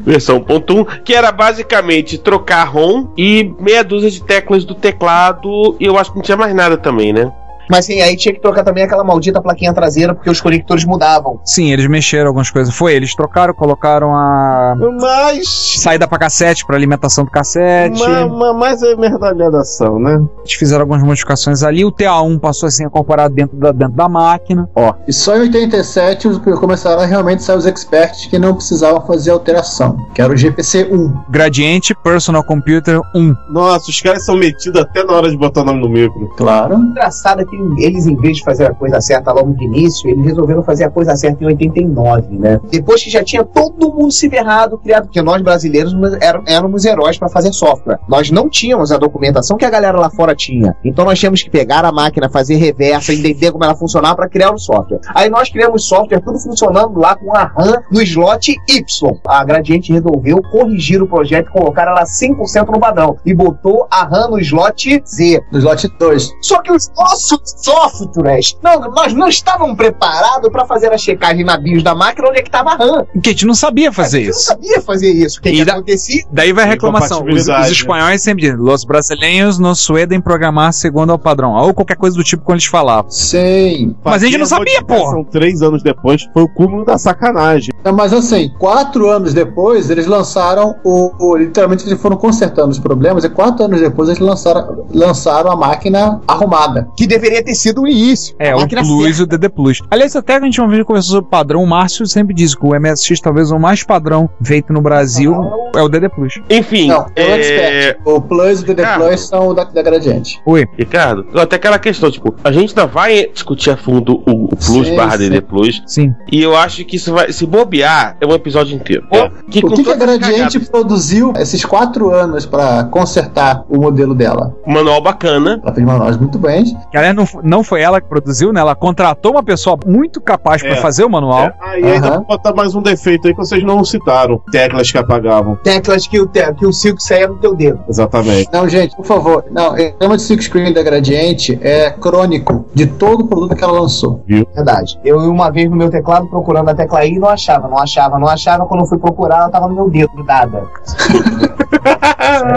[0.00, 5.76] Versão ponto um, que era basicamente trocar ROM e meia dúzia de teclas do teclado.
[5.78, 7.30] E eu acho que não tinha mais nada também, né?
[7.70, 11.40] Mas sim, aí tinha que trocar também aquela maldita plaquinha traseira, porque os conectores mudavam.
[11.44, 12.74] Sim, eles mexeram algumas coisas.
[12.74, 15.48] Foi, eles trocaram, colocaram a Mas.
[15.78, 17.98] saída pra cassete, pra alimentação do cassete.
[18.00, 20.20] ma- ma- Mas é merdalhadação, né?
[20.40, 21.84] Eles fizeram algumas modificações ali.
[21.84, 24.68] O TA1 passou assim a incorporar dentro da, dentro da máquina.
[25.06, 29.30] E só em 87 os- começaram a realmente sair os experts que não precisavam fazer
[29.30, 31.24] alteração, que era o GPC-1.
[31.30, 33.34] Gradiente Personal Computer 1.
[33.50, 36.28] Nossa, os caras são metidos até na hora de botar o nome no micro.
[36.36, 36.74] Claro.
[36.74, 40.24] Engraçado é que eles, em vez de fazer a coisa certa logo de início, eles
[40.24, 42.60] resolveram fazer a coisa certa em 89, né?
[42.70, 47.18] Depois que já tinha todo mundo se ferrado, criado, porque nós brasileiros ér- éramos heróis
[47.18, 47.98] para fazer software.
[48.08, 50.76] Nós não tínhamos a documentação que a galera lá fora tinha.
[50.84, 54.52] Então nós tínhamos que pegar a máquina, fazer reversa, entender como ela funcionava para criar
[54.52, 55.00] o software.
[55.14, 59.18] Aí nós criamos software, tudo funcionando lá com a RAM no slot Y.
[59.26, 63.16] A Gradiente resolveu corrigir o projeto e colocar ela 100% no padrão.
[63.24, 65.40] E botou a RAM no slot Z.
[65.52, 66.30] No slot 2.
[66.42, 71.56] Só que os nossos softwares, não, nós não estávamos preparados para fazer a checagem na
[71.56, 73.06] BIOS da máquina onde é que estava a RAM.
[73.22, 74.38] Que a gente não sabia fazer A gente isso.
[74.38, 75.38] não sabia fazer isso.
[75.38, 76.24] O que, E que da- acontecia?
[76.30, 77.24] Daí vai a reclamação.
[77.24, 77.70] Os, os né?
[77.70, 81.52] espanhóis sempre dizem: Los brasileiros não suedem programar segundo ao padrão.
[81.54, 83.10] Ou qualquer coisa do tipo quando eles falavam.
[83.10, 83.94] Sim.
[84.04, 84.98] Mas a gente não sabia, pô.
[85.10, 87.70] São três anos depois, foi o cúmulo da sacanagem.
[87.84, 92.78] Não, mas assim, quatro anos depois, eles lançaram o, o- Literalmente, eles foram consertando os
[92.78, 96.88] problemas, e quatro anos depois, eles lançaram, lançaram a máquina arrumada.
[96.96, 98.34] Que deveria ter sido o início.
[98.38, 98.70] É, o Plus
[99.16, 99.20] certa.
[99.20, 99.82] e o DD Plus.
[99.90, 102.64] Aliás, até que a gente uma vez conversou sobre padrão, o Márcio sempre diz que
[102.64, 105.34] o MSX, talvez o mais padrão feito no Brasil,
[105.74, 106.40] é o DD Plus.
[106.48, 107.38] Enfim, Não, é o é...
[107.40, 108.00] Expert.
[108.04, 108.98] O Plus e o DD Ah.
[108.98, 110.40] Plus são o da, da Gradiente.
[110.44, 110.66] Oi.
[110.78, 114.86] Ricardo, até aquela questão, tipo, a gente ainda vai discutir a fundo o, o Plus
[114.88, 115.18] Sim, barra sim.
[115.18, 116.14] DD Plus, Sim.
[116.30, 119.06] e eu acho que isso vai, se bobear, é um episódio inteiro.
[119.10, 119.30] É.
[119.50, 124.14] Que o que, que a Gradiente cagadas, produziu esses quatro anos para consertar o modelo
[124.14, 124.54] dela?
[124.66, 126.64] um manual bacana, Ela fez manuais muito bem.
[126.90, 128.60] Que aliás, não, não foi ela que produziu, né?
[128.60, 130.76] Ela contratou uma pessoa muito capaz pra É.
[130.76, 131.42] fazer o manual.
[131.44, 132.16] É, aí ainda Aham.
[132.18, 134.40] vou botar mais um defeito aí que vocês não citaram.
[134.50, 135.56] Teclas que apagavam.
[135.56, 137.80] Teclas que o, te- que o Silk saia no teu dedo.
[137.88, 138.48] Exatamente.
[138.52, 139.44] Não, gente, por favor.
[139.50, 143.62] Não, o tema de Six Screen da Gradiente é crônico de todo o produto que
[143.64, 144.22] ela lançou.
[144.26, 144.98] Verdade.
[145.04, 148.18] Eu uma vez no meu teclado procurando a tecla I e não achava, não achava,
[148.18, 148.66] não achava.
[148.66, 150.62] Quando eu fui procurar, ela tava no meu dedo grudada.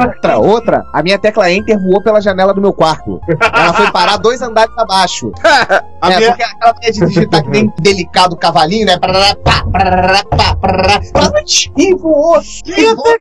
[0.07, 3.19] outra, outra, a minha tecla Enter voou pela janela do meu quarto.
[3.53, 5.31] Ela foi parar dois andares andares abaixo.
[6.01, 8.97] A é, minha- porque aquela maneira de digitar que nem delicado cavalinho, né?
[8.99, 11.01] Parará, pá, parará, pá, parará.
[11.77, 12.39] E voou.
[12.65, 13.15] E voou.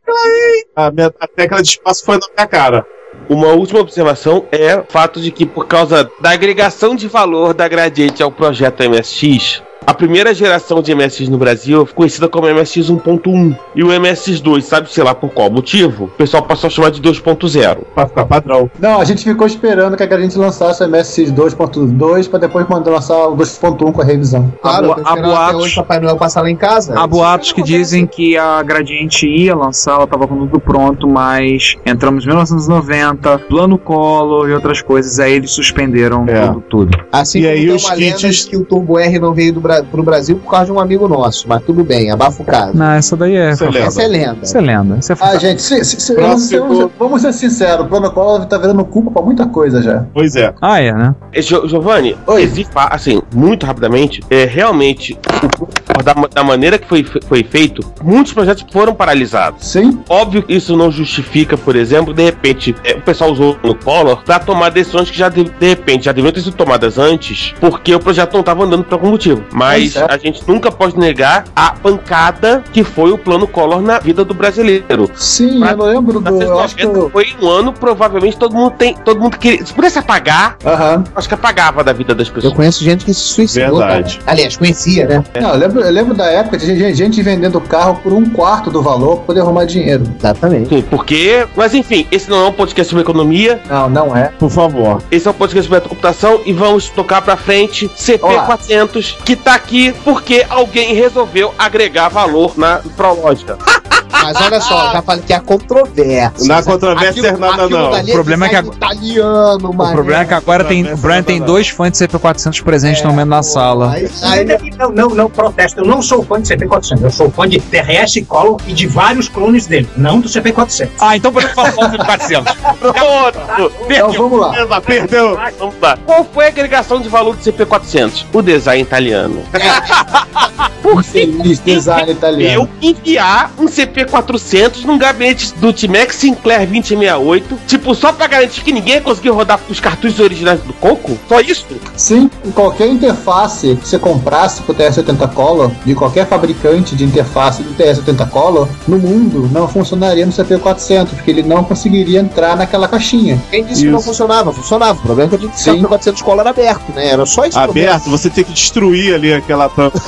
[0.76, 2.86] A, minha, a tecla de espaço foi na minha cara.
[3.28, 7.68] Uma última observação é o fato de que, por causa da agregação de valor da
[7.68, 12.88] Gradiente ao projeto MSX, a primeira geração de MSX no Brasil foi conhecida como MSX
[12.90, 13.56] 1.1.
[13.74, 16.90] E o MSX 2, sabe sei lá por qual motivo, o pessoal passou a chamar
[16.90, 17.78] de 2.0.
[17.94, 18.70] Pra ficar padrão.
[18.78, 22.90] Não, a gente ficou esperando que a gente lançasse o MSX 2.2 pra depois mandar
[22.90, 24.52] lançar o 2.1 com a revisão.
[24.62, 26.98] Claro, Há boatos- hoje Papai Noel passar lá em casa.
[26.98, 31.76] Há boatos que dizem que a Gradiente ia lançar, ela tava com tudo pronto, mas
[31.86, 36.46] entramos em 1990, plano Collor e outras coisas, aí eles suspenderam É.
[36.46, 37.04] tudo, tudo.
[37.10, 40.02] Assim E como aí os kits- que o Turbo R não veio do Bra pro
[40.02, 42.76] Brasil por causa de um amigo nosso, mas tudo bem, abafa o caso.
[42.76, 43.52] Não, essa daí é.
[43.52, 43.86] Isso é lenda.
[43.86, 44.38] Essa é lenda.
[44.42, 44.96] Isso é lenda.
[44.98, 48.58] Isso é Ah, gente, se, se, se- vamos, vamos ser sinceros, o Plano Collor tá
[48.58, 50.04] virando cuco pra muita coisa já.
[50.12, 50.52] Pois é.
[50.60, 51.14] Ah, é, né?
[51.36, 52.42] Gio- Giovanni, Oi.
[52.42, 55.18] existe, assim, muito rapidamente, é realmente,
[55.60, 59.66] o- da, da maneira que foi, foi feito, muitos projetos foram paralisados.
[59.66, 63.74] Sim, Óbvio que isso não justifica, por exemplo, de repente, é, o pessoal usou no
[63.74, 67.54] Collor pra tomar decisões que já de, de repente já deveriam ter sido tomadas antes,
[67.60, 69.42] porque o projeto não estava andando por algum motivo.
[69.52, 70.06] Mas Pois é.
[70.08, 74.34] a gente nunca pode negar a pancada que foi o plano Collor na vida do
[74.34, 75.10] brasileiro.
[75.14, 76.42] sim, Pra- eu não lembro do.
[76.42, 77.10] Eu acho que 90 eu...
[77.10, 78.94] foi um ano, provavelmente todo mundo tem.
[78.94, 79.64] Todo mundo queria.
[79.64, 81.04] Se pudesse apagar, Aham.
[81.14, 82.54] acho que apagava da vida das Eu pessoas.
[82.54, 83.78] conheço gente que se suicidou.
[83.78, 84.18] Verdade.
[84.18, 84.32] cara.
[84.32, 85.24] Aliás, conhecia, né?
[85.40, 88.70] Não, eu lembro, eu lembro da época de gente, gente vendendo carro por um quarto
[88.70, 90.04] do valor pra poder arrumar dinheiro.
[90.18, 90.68] Exatamente.
[90.68, 91.46] Sim, porque.
[91.56, 94.28] Mas enfim, esse não é um podcast sobre economia, Não, não é.
[94.38, 95.02] Por favor.
[95.10, 99.92] esse é um podcast sobre computação e vamos tocar pra frente CP400, que tá aqui
[100.04, 103.58] porque alguém resolveu agregar valor na Prológica.
[104.12, 106.46] Mas olha só, já falei que é controvérsia.
[106.46, 107.90] Na controvérsia é nada, não.
[107.90, 111.22] dali O problema é que design italiano, O problema é que agora tem, o Brian
[111.22, 113.92] tem dois fãs de CP400 presentes no momento na sala.
[113.92, 115.80] Aí, aí, Não, não, não protesto.
[115.80, 117.02] Eu não sou fã de CP400.
[117.02, 120.90] Eu sou fã de TRS Collor e de vários clones dele, não do CP400.
[121.00, 122.56] Ah, então podemos falar do CP400.
[122.78, 123.72] Pronto!
[123.88, 124.80] Então vamos lá.
[124.80, 125.38] Perdeu.
[125.58, 125.98] Vamos lá.
[126.04, 128.26] Qual foi a agregação de valor do CP400?
[128.32, 129.42] O design italiano.
[130.94, 132.68] Por que Feliz design eu italiano.
[132.80, 138.94] enviar um CP400 num gabinete do Timex Sinclair 2068, tipo, só pra garantir que ninguém
[138.94, 141.18] ia conseguir rodar os cartuchos originais do Coco?
[141.28, 141.66] Só isso?
[141.96, 147.62] Sim, em qualquer interface que você comprasse pro TR-70 Color, de qualquer fabricante de interface
[147.62, 152.88] do TR-70 Color, no mundo não funcionaria no CP400, porque ele não conseguiria entrar naquela
[152.88, 153.42] caixinha.
[153.50, 154.08] Quem disse que não Isso.
[154.08, 154.52] funcionava?
[154.52, 154.98] Funcionava.
[154.98, 157.08] O problema é que eu o 400 cola era aberto, né?
[157.08, 157.58] Era só isso.
[157.58, 160.00] Aberto, você tem que destruir ali aquela tampa.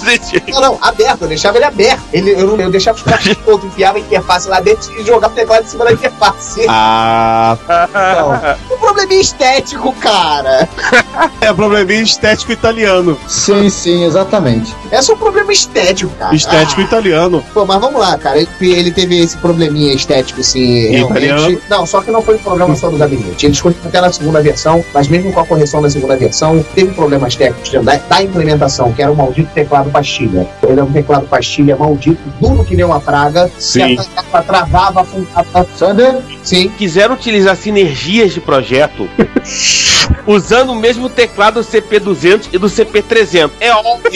[0.48, 1.22] Não, não, aberto.
[1.22, 2.02] Eu deixava ele aberto.
[2.12, 5.32] Ele, eu, não- eu deixava os cartuchos todos, enfiava a interface lá dentro e jogava
[5.32, 6.66] o teclado em cima da interface.
[6.68, 7.56] Ah,
[7.90, 10.68] Então, Um probleminha estético, cara.
[11.40, 13.18] é probleminha estético italiano.
[13.28, 14.74] sim, sim, exatamente.
[14.90, 16.34] É só um problema estético, cara.
[16.34, 17.44] Estético italiano.
[17.52, 18.38] Pô, mas vamos lá, cara.
[18.38, 21.24] Ele, ele teve esse probleminha estético, assim, realmente.
[21.26, 21.60] Italiano.
[21.68, 23.46] Não, só que não foi programa só do gabinete.
[23.46, 26.92] Eles corrigiram até na segunda versão, mas mesmo com a correção da segunda versão, teve
[26.94, 30.46] problemas técnicos da, da implementação, que era o maldito teclado pastilha.
[30.64, 33.50] Ele era um teclado pastilha maldito, duro que nem uma praga.
[33.58, 33.96] Sim.
[33.96, 35.66] Que a tecla travava, afundava.
[35.76, 36.16] Sander?
[36.42, 36.68] Sim.
[36.70, 39.08] Quiseram utilizar sinergias de projeto
[40.26, 43.50] usando o mesmo teclado do CP200 e do CP300.
[43.60, 44.10] É óbvio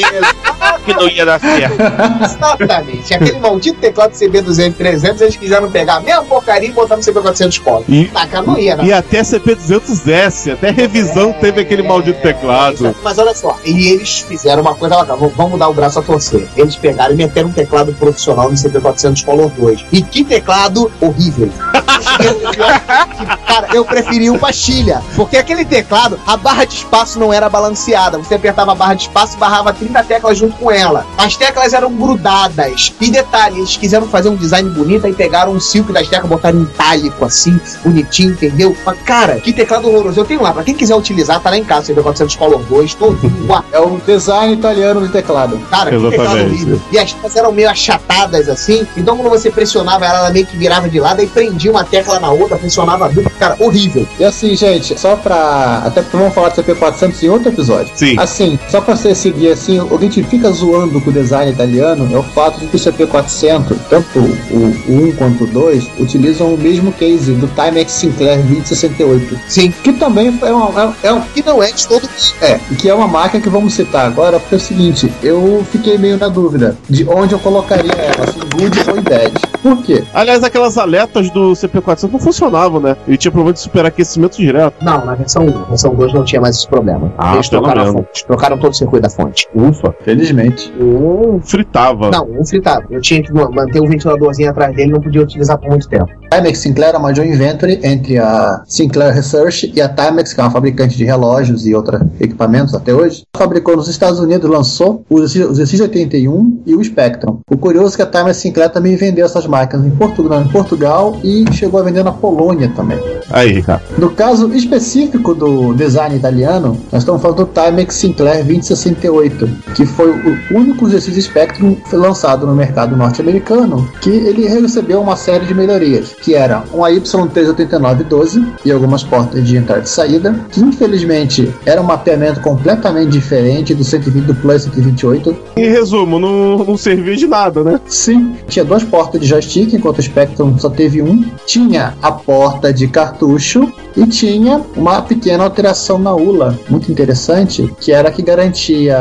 [0.84, 1.76] que não ia dar certo.
[2.24, 3.14] Exatamente.
[3.14, 7.02] Aquele maldito teclado CB200 e 300, eles quiseram pegar a mesma porcaria e botar no
[7.02, 7.84] CB400 Cola.
[7.88, 8.84] E- Tá, cara, não ia, né?
[8.86, 12.94] E até CP200S, até revisão teve aquele maldito teclado.
[13.02, 16.02] Mas olha só, e eles fizeram uma coisa bacana, vamos- vamos dar o braço a
[16.02, 16.46] torcer.
[16.56, 19.84] Eles pegaram e meteram um teclado profissional no CP400 Color 2.
[19.92, 21.50] E que teclado horrível.
[22.24, 27.32] Eu- eu- cara, eu preferi o pastilha, porque aquele teclado, a barra de espaço não
[27.32, 28.18] era balanceada.
[28.18, 31.04] Você apertava a barra de espaço e barrava 30 teclas junto com ela.
[31.16, 32.92] As teclas eram grudadas.
[33.00, 36.60] E detalhe, eles quiseram fazer um design bonito e pegaram um silk das teclas, botaram
[36.60, 38.76] em itálico assim, bonitinho, entendeu?
[38.84, 40.20] Mas, cara, que teclado horroroso.
[40.20, 43.18] Eu tenho lá, pra quem quiser utilizar, tá lá em casa, CP400 Color 2, todo.
[43.72, 45.58] É o design italiano do teclado.
[45.70, 46.46] Cara, que teclado Exatamente.
[46.46, 46.80] horrível.
[46.92, 50.56] E as teclas eram meio achatadas assim, então quando você pressionava ela, ela meio que
[50.56, 53.30] virava de lado e prendia uma tecla na outra, pressionava duplo.
[53.38, 54.06] Cara, horrível.
[54.18, 55.87] E assim, gente, só pra.
[55.88, 57.92] Até porque vamos falar do CP400 em outro episódio.
[57.94, 58.14] Sim.
[58.18, 61.50] Assim, só pra você seguir assim, o que a gente fica zoando com o design
[61.50, 65.88] italiano é o fato de que o CP400, tanto o, o 1 quanto o 2,
[65.98, 69.38] utilizam o mesmo case do Timex Sinclair 2068.
[69.48, 69.72] Sim.
[69.82, 72.08] Que também é uma, é, é um- Que não é de todo
[72.40, 75.98] é, que é uma máquina que vamos citar agora, porque é o seguinte, eu fiquei
[75.98, 79.32] meio na dúvida de onde eu colocaria ela, se no Good ou Bad.
[79.62, 80.04] Por quê?
[80.14, 82.96] Aliás, aquelas aletas do CP400 não funcionavam, né?
[83.06, 84.74] Ele tinha problema de superaquecimento direto.
[84.82, 85.76] Não, na versão 1.
[85.78, 87.12] Versão 2 não tinha mais esse problema.
[87.16, 88.00] Ah, Eles trocaram a menos.
[88.00, 88.26] fonte.
[88.26, 89.46] Trocaram todo o circuito da fonte.
[89.54, 89.94] Ufa.
[90.02, 90.72] Felizmente.
[90.80, 92.10] Um fritava.
[92.10, 92.84] Não, um fritava.
[92.90, 96.06] Eu tinha que ma- manter o ventiladorzinho atrás dele não podia utilizar por muito tempo.
[96.32, 100.42] Timex Sinclair é uma joint venture entre a Sinclair Research e a Timex, que é
[100.44, 103.22] uma fabricante de relógios e outros equipamentos até hoje.
[103.36, 107.38] Fabricou nos Estados Unidos, lançou os X81 e o Spectrum.
[107.50, 111.16] O curioso é que a Timex Sinclair também vendeu essas máquinas em Portugal, em Portugal
[111.22, 112.98] e chegou a vender na Polônia também.
[113.30, 113.82] Aí, Ricardo.
[113.98, 120.10] No caso específico do design italiano, nós estamos falando do Timex Sinclair 2068, que foi
[120.10, 126.14] o único GX Spectrum lançado no mercado norte-americano, que ele recebeu uma série de melhorias,
[126.22, 131.84] que era um AY38912 e algumas portas de entrada e saída, que infelizmente era um
[131.84, 137.62] mapeamento completamente diferente do 120 do Plus 128, Em resumo, não, não servia de nada,
[137.62, 137.80] né?
[137.86, 141.24] Sim, tinha duas portas de joystick, enquanto o Spectrum só teve um.
[141.46, 147.90] Tinha a porta de cartucho e tinha uma pequena alteração na ULA, muito interessante, que
[147.90, 148.96] era que garantia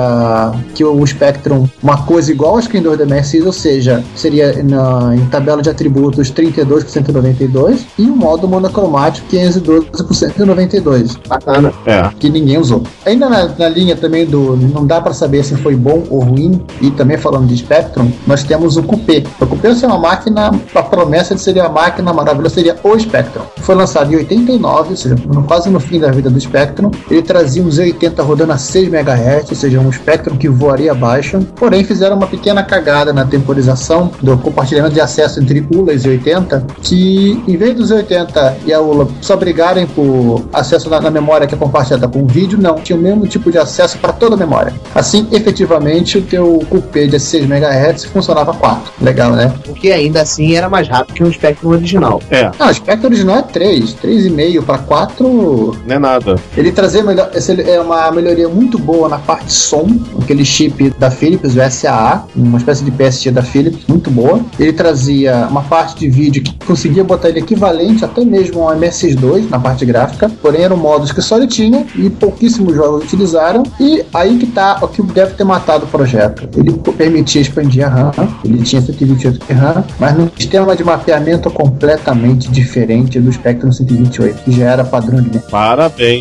[0.74, 5.16] que o Spectrum, uma coisa igual ao Screen 2 da MSI, ou seja, seria na-
[5.16, 11.72] em tabela de atributos 32 por 192 e um modo monocromático 512 por 192 Bacana.
[11.86, 12.10] É.
[12.20, 12.82] que ninguém usou.
[13.06, 16.60] Ainda na, na linha também do não dá para saber se foi bom ou ruim,
[16.82, 19.24] e também falando de Spectrum, nós temos o Coupé.
[19.40, 23.44] O Coupé é uma máquina, a promessa de ser a máquina maravilhosa seria o Spectrum.
[23.58, 25.16] Foi lançado em 89, ou seja,
[25.48, 26.92] quase no fim da vida do Spectrum.
[27.10, 31.40] Ele trazia um Z80 rodando a 6 MHz, ou seja, um Spectrum que voaria abaixo.
[31.56, 36.64] Porém, fizeram uma pequena cagada na temporização do compartilhamento de acesso entre ULA e Z80,
[36.82, 41.48] que em vez do Z80 e a ULA só brigarem por acesso na, na memória
[41.48, 44.36] que é compartilhada com o vídeo, não, tinha o mesmo tipo de acesso para toda
[44.36, 44.74] a memória.
[44.94, 48.94] Assim, efetivamente, o teu Coupé de 6 MHz funcionava 4.
[49.02, 49.54] Legal, né?
[49.68, 52.22] O que ainda assim era mais rápido que o Spectrum original.
[52.30, 56.27] É, Não, o Spectrum original é 3, 3,5 para 4 não é nada.
[56.56, 57.30] Ele trazia melhor,
[57.66, 59.88] é uma melhoria muito boa na parte som,
[60.22, 64.42] aquele chip da Philips, o SAA, uma espécie de PST da Philips, muito boa.
[64.60, 69.50] Ele trazia uma parte de vídeo que conseguia botar ele equivalente até mesmo ao MSX2
[69.50, 73.64] na parte gráfica, porém eram modos que só ele tinha e pouquíssimos jogos utilizaram.
[73.80, 76.48] E aí que tá o que deve ter matado o projeto.
[76.58, 78.12] Ele permitia expandir a RAM,
[78.44, 84.44] ele tinha 128 de RAM, mas num sistema de mapeamento completamente diferente do Spectrum 128,
[84.44, 85.48] que já era padrão de mercado.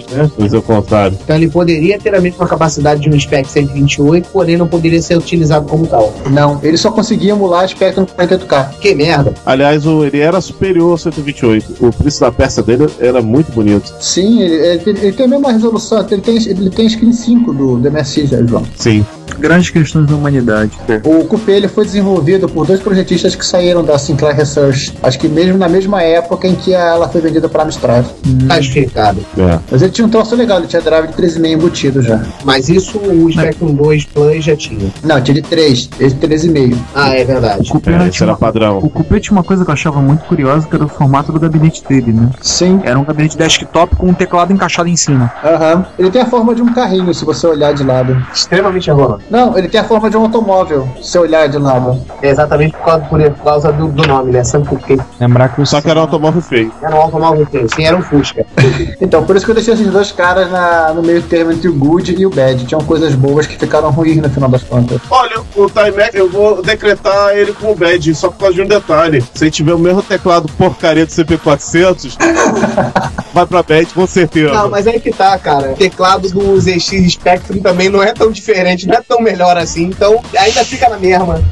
[0.02, 0.30] Parabéns, né?
[0.38, 1.18] Fazer o contrário.
[1.22, 5.16] Então ele poderia ter a mesma capacidade de um Spec 128, porém não poderia ser
[5.16, 6.12] utilizado como tal.
[6.30, 8.70] Não, ele só conseguia emular Spectrum 48K.
[8.80, 9.34] Que merda.
[9.44, 11.76] Aliás, o- ele era superior ao 128.
[11.80, 13.92] O preço da peça dele era muito bonito.
[14.00, 17.52] Sim, ele, ele tem- ele tem a mesma resolução, ele tem, ele tem screen 5
[17.52, 18.62] do, do MSX, né, João.
[18.76, 19.04] Sim.
[19.38, 20.72] Grandes questões da humanidade.
[21.04, 25.28] O Coupé ele foi desenvolvido por dois projetistas que saíram da Sinclair Research, acho que
[25.28, 28.06] mesmo na mesma época em que ela foi vendida para Amstrad.
[28.48, 29.20] Tá explicado.
[29.36, 29.58] É.
[29.70, 32.22] Mas ele tinha um troço legal, ele tinha drive de 13,5 embutido já.
[32.44, 34.90] Mas isso o Spectrum 2 Plus já tinha.
[35.02, 36.76] Não, tinha de 3, esse 13,5.
[36.94, 37.68] Ah, é verdade.
[37.68, 38.78] O Coupé, É, era uma- padrão.
[38.78, 41.40] o Coupé tinha uma coisa que eu achava muito curiosa, que era o formato do
[41.40, 42.30] gabinete dele, né?
[42.40, 42.80] Sim.
[42.84, 45.30] Era um gabinete desktop com um teclado encaixado em cima.
[45.44, 45.86] Aham.
[45.98, 48.16] Ele tem a forma de um carrinho, se você olhar de lado.
[48.34, 48.90] Extremamente
[49.30, 52.00] Não, ele tem a forma de um automóvel, se olhar de lado.
[52.22, 54.44] É exatamente por causa, por causa do, do nome, né?
[54.44, 54.98] Sam Cooke.
[55.20, 56.72] Lembrar que o Só que era um automóvel feio.
[56.82, 57.68] Era um automóvel inteiro.
[57.74, 58.44] Sim, era um Fusca.
[59.00, 61.74] Então, por isso que eu deixei esses dois caras na- no meio termo entre o
[61.74, 62.64] good e o bad.
[62.66, 65.00] Tinham coisas boas que ficaram ruins no final das contas.
[65.10, 68.66] Olha, o Timex, eu vou decretar ele com o badge, só por causa de um
[68.66, 69.22] detalhe.
[69.34, 72.16] Se ele tiver o mesmo teclado porcaria do CP400,
[73.32, 74.52] vai pra badge com certeza.
[74.52, 75.72] Não, mas aí que tá, cara.
[75.72, 79.84] O teclado do ZX Spectrum também não é tão diferente, não é tão melhor assim,
[79.84, 81.42] então ainda fica na mesma.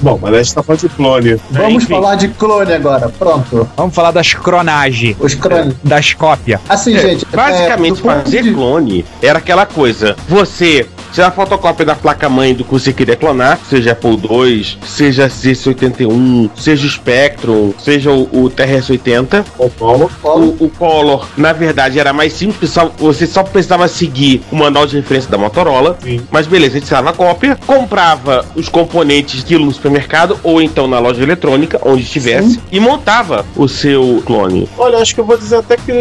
[0.00, 1.36] Bom, mas a gente tá falando de clone.
[1.50, 1.94] Vamos Enfim.
[1.94, 3.08] falar de clone agora.
[3.08, 3.68] Pronto.
[3.76, 5.74] Vamos falar das cronagens, Os clones.
[5.84, 6.60] das cópias.
[6.68, 7.26] Assim, É, gente.
[7.26, 10.16] basicamente, é, do ponto fazer de- clone era aquela coisa.
[10.28, 15.28] Você tirar a fotocópia da placa-mãe do que você queria clonar, seja Apple II, seja
[15.28, 19.44] C81, seja o Spectrum, seja o, o TRS-80.
[19.58, 20.10] O Paulo.
[20.22, 24.56] O, o Color, na verdade, era mais simples, porque só- você só precisava seguir o
[24.56, 25.98] manual de referência da Motorola.
[26.02, 26.20] Sim.
[26.30, 30.86] Mas beleza, a gente tirava a cópia, comprava os componentes daquilo no supermercado ou então
[30.86, 34.68] na loja eletrônica, onde estivesse, e montava o seu clone.
[34.78, 35.92] Olha, acho que eu vou dizer até que,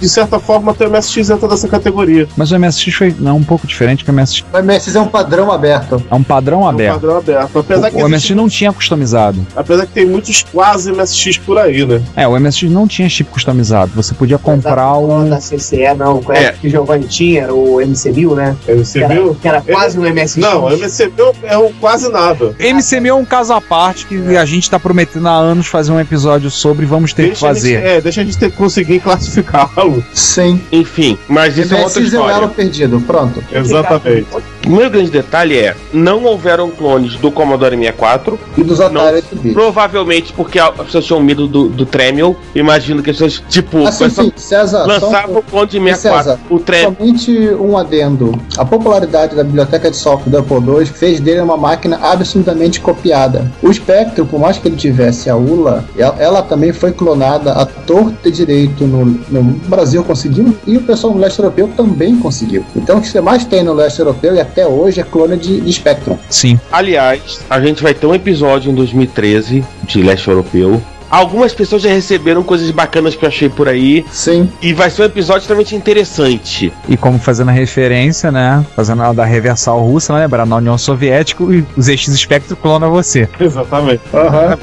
[0.00, 2.26] de certa forma, até o MSX entra nessa categoria.
[2.36, 4.44] Mas o MSX foi não, um pouco diferente, porque o MSX.
[4.52, 6.02] O MSX é um padrão aberto.
[6.10, 6.94] É um padrão É um aberto.
[7.00, 7.58] padrão aberto.
[7.58, 9.46] Apesar que, O, o existe- MSX não tinha customizado.
[9.54, 12.02] apesar que tem muitos quase MSX por aí, né?
[12.16, 13.92] É, o MSX não tinha chip customizado.
[13.94, 15.28] Você podia comprar um.
[15.28, 16.20] Da CCE, não.
[16.22, 16.52] Qual é, É.
[16.52, 17.42] que o Giovanni tinha?
[17.44, 18.56] Era o MC1000, né?
[18.76, 20.36] Você Que era, que era quase um MSX.
[20.36, 22.54] Não, o MCB é um quase nada.
[22.96, 26.50] É um caso à parte que a gente tá prometendo há anos fazer um episódio
[26.50, 27.74] sobre e vamos ter que Deixa gente- fazer.
[27.84, 30.04] é, deixa a gente ter, conseguir classificá-lo.
[30.12, 30.60] Sim.
[30.72, 32.48] Enfim, mas isso é outra é história.
[32.48, 33.00] perdido.
[33.06, 33.42] Pronto.
[33.52, 34.26] Exatamente.
[34.66, 38.86] O meu grande detalhe é: não houveram clones do Commodore 64, E dos Não.
[38.86, 39.54] Atari 8-bit.
[39.54, 42.36] provavelmente porque as pessoas tinham medo do, do Tremel.
[42.54, 46.38] Imagino que as pessoas, tipo, Assim, sim, César, lançavam um- o clone de César, 64.
[46.50, 46.96] O Tremel.
[46.98, 48.38] somente um adendo.
[48.58, 53.50] A popularidade da biblioteca de software do Apple II fez dele uma máquina absurdamente copiada.
[53.62, 57.64] O Spectrum, por mais que ele tivesse a ULA, ela, ela também foi clonada a
[57.66, 62.64] torta e direito no, no Brasil conseguiu e o pessoal no leste europeu também conseguiu.
[62.74, 65.60] Então o que você mais tem no leste europeu e até hoje é clone de,
[65.60, 66.16] de Spectrum.
[66.30, 66.58] Sim.
[66.72, 70.82] Aliás, a gente vai ter um episódio em 2013 de leste europeu.
[71.10, 74.04] Algumas pessoas já receberam coisas bacanas que eu achei por aí.
[74.10, 74.48] Sim.
[74.60, 76.72] E vai ser um episódio extremamente interessante.
[76.88, 78.64] E como fazendo a referência, né?
[78.74, 80.20] Fazendo a da reversal russa, né?
[80.20, 83.28] Lembrar na União Soviética, e os ZX Spectrum clona você.
[83.38, 84.02] Exatamente.
[84.12, 84.58] Aham.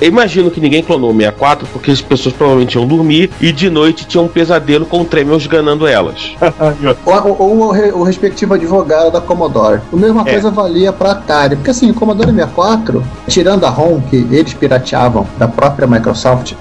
[0.00, 3.68] Eu imagino que ninguém clonou o 64 porque as pessoas provavelmente iam dormir e de
[3.68, 6.32] noite tinham um pesadelo com o Tremel esganando elas.
[7.04, 9.80] Ou, ou o, re- o respectivo advogado da Commodore.
[9.92, 10.32] A mesma É.
[10.32, 11.56] coisa valia para Atari.
[11.56, 16.54] Porque assim, o Commodore 64, tirando a ROM que eles pirateavam da própria Microsoft,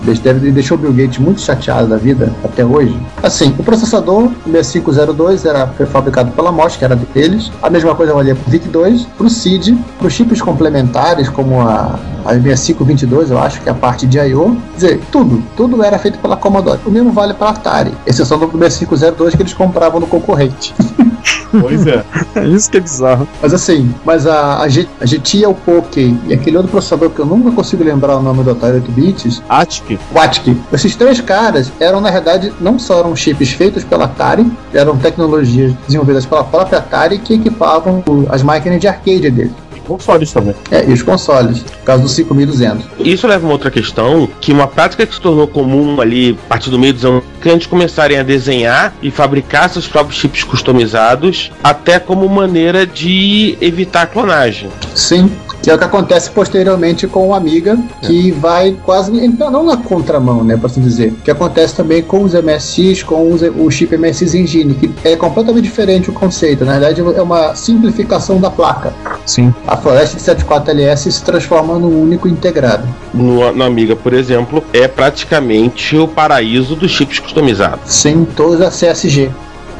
[0.53, 2.97] deixou Bill Gates muito chateado da vida até hoje.
[3.21, 7.51] Assim, o processador 6502 era foi fabricado pela MOS, que era deles.
[7.61, 11.61] A mesma coisa valia para o VIC-2, para o SID, para os chips complementares, como
[11.61, 14.55] a, a 6522, eu acho que é a parte de I.O.
[14.71, 16.79] Quer dizer, tudo, tudo era feito pela Commodore.
[16.85, 20.73] O mesmo vale para Atari, exceção do 6502 que eles compravam no concorrente.
[21.51, 22.03] Pois é.
[22.35, 23.27] É isso que é bizarro.
[23.41, 27.19] Mas assim, mas a, a, a GT é o Poké e aquele outro processador que
[27.19, 29.99] eu nunca consigo lembrar o nome do Atari 8 bits, Attic.
[30.13, 30.55] o Attic.
[30.71, 35.73] Esses três caras eram, na verdade, não só eram chips feitos pela Atari, eram tecnologias
[35.85, 39.53] desenvolvidas pela própria Atari que equipavam as máquinas de arcade dele.
[39.89, 40.55] Consoles também.
[40.69, 42.85] É, e os consoles, no caso do 5200.
[42.99, 46.47] Isso leva a uma outra questão, que uma prática que se tornou comum ali a
[46.47, 50.43] partir do meio dos anos que antes começarem a desenhar e fabricar seus próprios chips
[50.43, 54.69] customizados, até como maneira de evitar a clonagem.
[54.93, 55.31] Sim,
[55.62, 60.43] que é o que acontece posteriormente com o Amiga, que vai quase, não na contramão,
[60.43, 64.36] né, para assim dizer, que acontece também com os MSX, com os, o chip MSX
[64.36, 68.93] Engine, que é completamente diferente o conceito, na verdade é uma simplificação da placa.
[69.26, 69.53] Sim.
[69.68, 72.88] A Floresta de 74LS se transforma num único integrado.
[73.14, 77.82] No, no Amiga, por exemplo, é praticamente o paraíso dos chips customizados.
[77.86, 79.30] Sim, todos a CSG.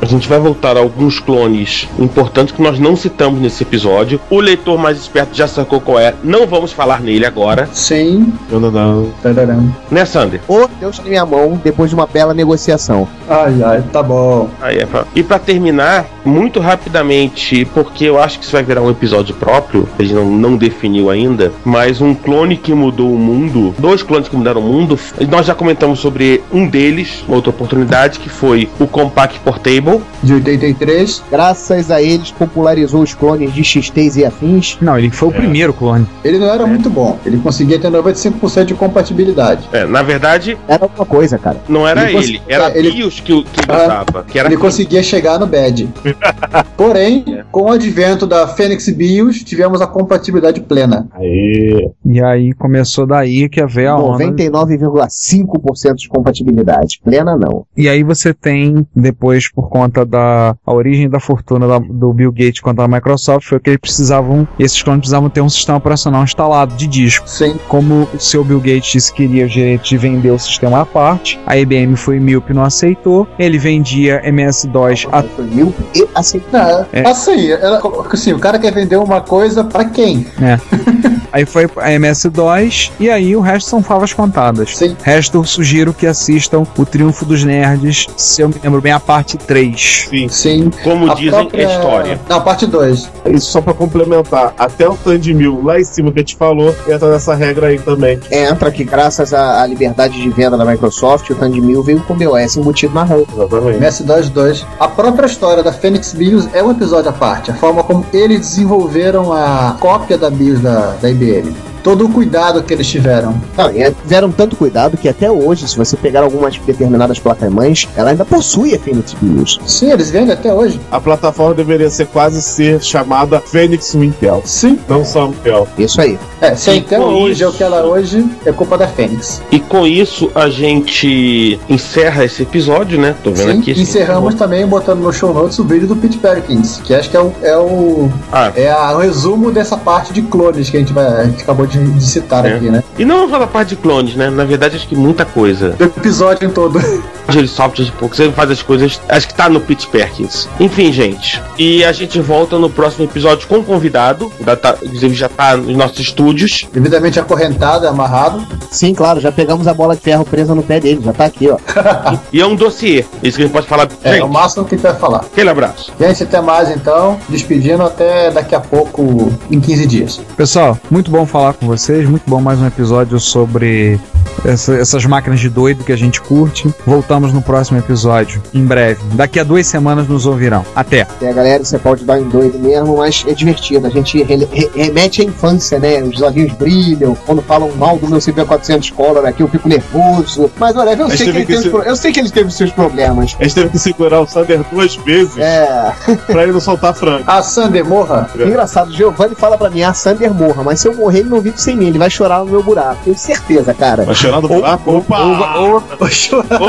[0.02, 4.20] A gente vai voltar a alguns clones importantes que nós não citamos nesse episódio.
[4.30, 6.14] O leitor mais esperto já sacou qual é.
[6.24, 7.68] Não vamos falar nele agora.
[7.74, 8.34] Sim.
[8.50, 9.12] Não, não, não.
[9.22, 9.74] Tararam.
[9.92, 10.42] Né, Sander?
[10.48, 13.08] O Deus na minha mão depois de uma bela negociação.
[13.28, 14.50] Ai, ai, tá bom.
[14.62, 15.06] Aí é pra...
[15.14, 19.88] E pra terminar, muito rapidamente, porque eu acho que isso vai virar um episódio próprio,
[19.98, 24.28] a gente não, não definiu ainda, mas um clone que mudou o mundo, dois clones
[24.28, 24.98] que mudaram o mundo,
[25.30, 29.89] nós já comentamos sobre um deles, uma outra oportunidade, que foi o Compact Portable.
[30.24, 31.24] De 83.
[31.32, 34.78] Graças a eles, popularizou os clones de XTs e afins.
[34.82, 36.06] Não, ele foi o primeiro clone.
[36.24, 39.68] Ele não era muito bom, ele conseguia ter 95% de compatibilidade.
[39.72, 41.58] É, na verdade, Era uma coisa, cara.
[41.70, 44.38] não era Ele ele, era é, ele- BIOS que, o- que ele Ah, usava, que
[44.40, 45.88] era ele conseguia chegar no bad.
[46.76, 51.08] Porém, com o advento da Fênix BIOS, tivemos a compatibilidade plena.
[51.14, 51.90] Aí.
[52.06, 54.24] E aí começou daí que veio a onda.
[54.26, 57.00] 99,5% de compatibilidade.
[57.04, 57.66] Plena não.
[57.78, 62.32] E aí você tem, depois, por conta da a origem da fortuna da- do Bill
[62.32, 66.24] Gates contra a Microsoft, foi que eles precisavam, esses clones precisavam ter um sistema operacional
[66.24, 67.28] instalado de disco.
[67.30, 67.56] Sim.
[67.68, 71.58] Como o seu Bill Gates queria o direito de vender o sistema à parte, a
[71.58, 76.50] IBM foi míope e não aceitou, ele vendia MS-DOS a Foi mil e aceitou.
[76.60, 77.08] Não, É.
[77.08, 80.26] Assim, ela- assim, o cara quer vender uma coisa pra quem?
[81.32, 84.76] Aí foi a MS-DOS e aí o resto são favas contadas.
[84.76, 84.96] Sim.
[85.04, 89.38] Resto, sugiro que assistam O Triunfo dos Nerds, se eu me lembro bem, a parte
[89.38, 89.69] 3.
[89.78, 90.28] Sim.
[90.30, 90.72] Sim.
[90.84, 92.20] Como A dizem, própria- é história.
[92.30, 93.10] Não, parte 2.
[93.26, 94.54] Isso só pra complementar.
[94.58, 97.80] Até o Tandy Mil lá em cima que a gente falou, entra nessa regra aí
[97.80, 98.20] também.
[98.32, 102.18] Entra que graças à, à liberdade de venda da Microsoft, o Tandemil veio com o
[102.18, 103.24] DOS embutido na RAM.
[103.34, 103.78] Exatamente.
[103.78, 104.66] MS-DOS 2.
[104.80, 107.52] A própria história da Phoenix BIOS é um episódio à parte.
[107.52, 111.54] A forma como eles desenvolveram a cópia da BIOS da, da IBM.
[111.84, 113.40] Todo o cuidado que eles tiveram.
[113.58, 117.88] Não, e é- tiveram tanto cuidado que até hoje, se você pegar algumas determinadas placas-mães,
[117.96, 119.60] ela ainda possui a Phoenix BIOS.
[119.66, 120.80] Sim, eles vendem até hoje.
[120.92, 124.42] A plataforma deveria ser quase ser chamada Fênix Intel.
[124.46, 124.80] Sim.
[124.88, 125.68] Não só Intel.
[125.78, 126.18] Isso aí.
[126.42, 128.78] É, se a E com hoje é o isso- que ela é hoje, é culpa
[128.78, 129.42] da Fênix.
[129.52, 133.16] E com isso a gente encerra esse episódio, né?
[133.24, 133.72] Tô vendo Sim, aqui.
[133.82, 137.22] encerramos também botando no show notes o vídeo do Pete Perkins, que acho que é
[137.22, 140.94] o, é o, Ah, é a- o resumo dessa parte de clones que a gente,
[140.94, 142.54] vai, a gente acabou de, de citar É.
[142.56, 142.84] aqui, né?
[142.98, 144.30] E não só da parte de clones, né?
[144.30, 145.70] Na verdade, acho que muita coisa.
[145.72, 146.80] Do episódio em todo.
[147.30, 149.00] Ele software de pouco, faz as coisas.
[149.08, 150.50] Acho que tá no Pete Perkins.
[150.60, 151.40] Enfim, gente.
[151.60, 154.32] E a gente volta no próximo episódio com um convidado.
[154.60, 156.68] Tá- inclusive já tá nos nossos estúdios.
[156.72, 158.46] Devidamente acorrentado, amarrado.
[158.72, 161.50] Sim, claro, já pegamos a bola de ferro presa no pé dele, já tá aqui,
[161.50, 161.58] ó.
[162.32, 163.06] E é um dossiê.
[163.24, 163.88] Isso que a gente pode falar.
[164.04, 165.20] É, gente, o máximo que a gente vai falar.
[165.20, 165.92] aquele abraço.
[166.00, 167.20] Gente, até mais então.
[167.28, 170.22] Despedindo até daqui a pouco, em 15 dias.
[170.38, 172.08] Pessoal, muito bom falar com vocês.
[172.08, 174.00] Muito bom mais um episódio sobre
[174.46, 176.74] essa- essas máquinas de doido que a gente curte.
[176.86, 179.00] Voltamos no próximo episódio, em breve.
[179.14, 180.66] Daqui a duas semanas nos ouvirão.
[180.76, 181.08] Até!
[181.22, 183.88] A galera, você pode dar em doido mesmo, mas é divertido.
[183.88, 186.02] A gente re- re- remete à infância, né?
[186.04, 187.16] Os olhinhos brilham.
[187.26, 190.50] Quando falam mal do meu CP400 Color aqui, eu fico nervoso.
[190.58, 192.30] Mas olha, eu Mas sei, que ele que teve, ser- pro- eu sei que ele
[192.30, 193.36] teve seus problemas.
[193.40, 195.92] A gente teve que segurar o Sander duas vezes É.
[196.28, 197.24] pra ele não soltar frango.
[197.28, 198.30] A Sander morra.
[198.36, 201.60] Engraçado, Giovanni fala pra mim, a Sander morra, mas se eu morrer, ele não vive
[201.62, 202.98] sem mim, ele vai chorar no meu buraco.
[203.04, 204.04] Tenho certeza, cara.
[204.04, 204.98] Vai chorar no buraco?
[204.98, 205.20] Opa!
[205.58, 205.84] Ou,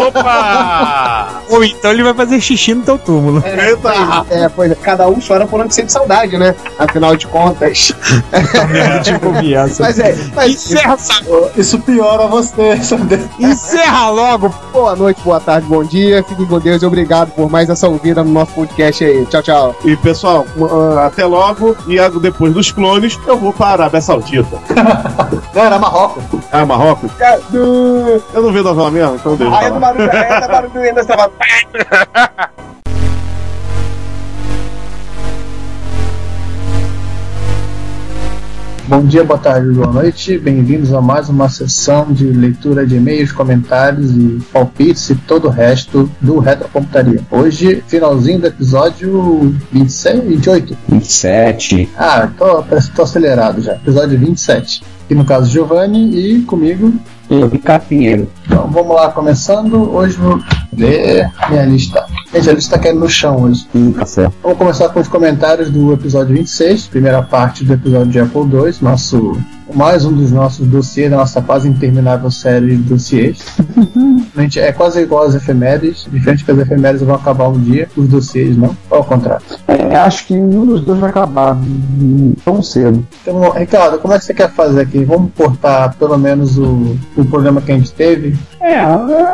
[0.09, 1.43] Opa!
[1.51, 3.43] ou então ele vai fazer xixi no teu túmulo.
[3.47, 4.27] Eita!
[4.31, 6.55] É, pois é, cada um chora por onde sente saudade, né?
[6.79, 7.93] Afinal de contas.
[9.03, 9.83] tipo Biasa.
[9.83, 11.23] Mas é, mas Encerra, essa-
[11.57, 12.79] Isso piora você,
[13.39, 14.55] encerra logo!
[14.73, 16.23] boa noite, boa tarde, bom dia.
[16.23, 19.27] Fiquem com Deus e obrigado por mais essa ouvida no nosso podcast aí.
[19.27, 19.77] Tchau, tchau.
[19.85, 20.47] E pessoal,
[20.97, 21.77] ah, até logo.
[21.87, 24.59] E ah, depois dos clones, eu vou para a Arábia Saudita.
[25.55, 26.23] Não, era Marrocos.
[26.53, 27.11] Ah, Marrocos?
[27.53, 29.57] Eu não vejo novela mesmo, então deixa.
[29.57, 31.31] Aí é eu do barulho, é do barulho ainda estava.
[38.91, 40.37] Bom dia, boa tarde, boa noite.
[40.37, 45.49] Bem-vindos a mais uma sessão de leitura de e-mails, comentários e palpites e todo o
[45.49, 47.21] resto do Retrocomputaria.
[47.31, 50.77] Hoje, finalzinho do episódio 26, 28.
[50.89, 51.89] 27.
[51.97, 53.75] Ah, tô, parece que tô acelerado já.
[53.75, 54.83] Episódio 27.
[55.09, 56.93] E no caso, Giovanni e comigo.
[57.31, 58.29] Eu vi Pinheiro.
[58.45, 59.95] Então vamos lá, começando.
[59.95, 60.41] Hoje vou
[60.77, 62.05] ler minha lista.
[62.35, 63.69] Gente, a lista tá caindo no chão hoje.
[63.73, 64.35] Hum, tá certo.
[64.43, 68.75] Vamos começar com os comentários do episódio 26, primeira parte do episódio de Apple II,
[68.83, 69.41] nosso,
[69.75, 73.45] mais um dos nossos dossiês, da nossa quase interminável série de dossiês.
[74.37, 77.89] A gente é quase igual às efemérides, diferente que as efemérides vão acabar um dia,
[77.97, 79.45] os dossiês não, ou ao contrário.
[79.67, 81.59] É, acho que nenhum dos dois vai acabar
[82.45, 83.07] tão cedo.
[83.23, 85.05] Então, Ricardo, como é que você quer fazer aqui?
[85.05, 88.37] Vamos cortar pelo menos o, o problema que a gente teve?
[88.61, 88.77] É,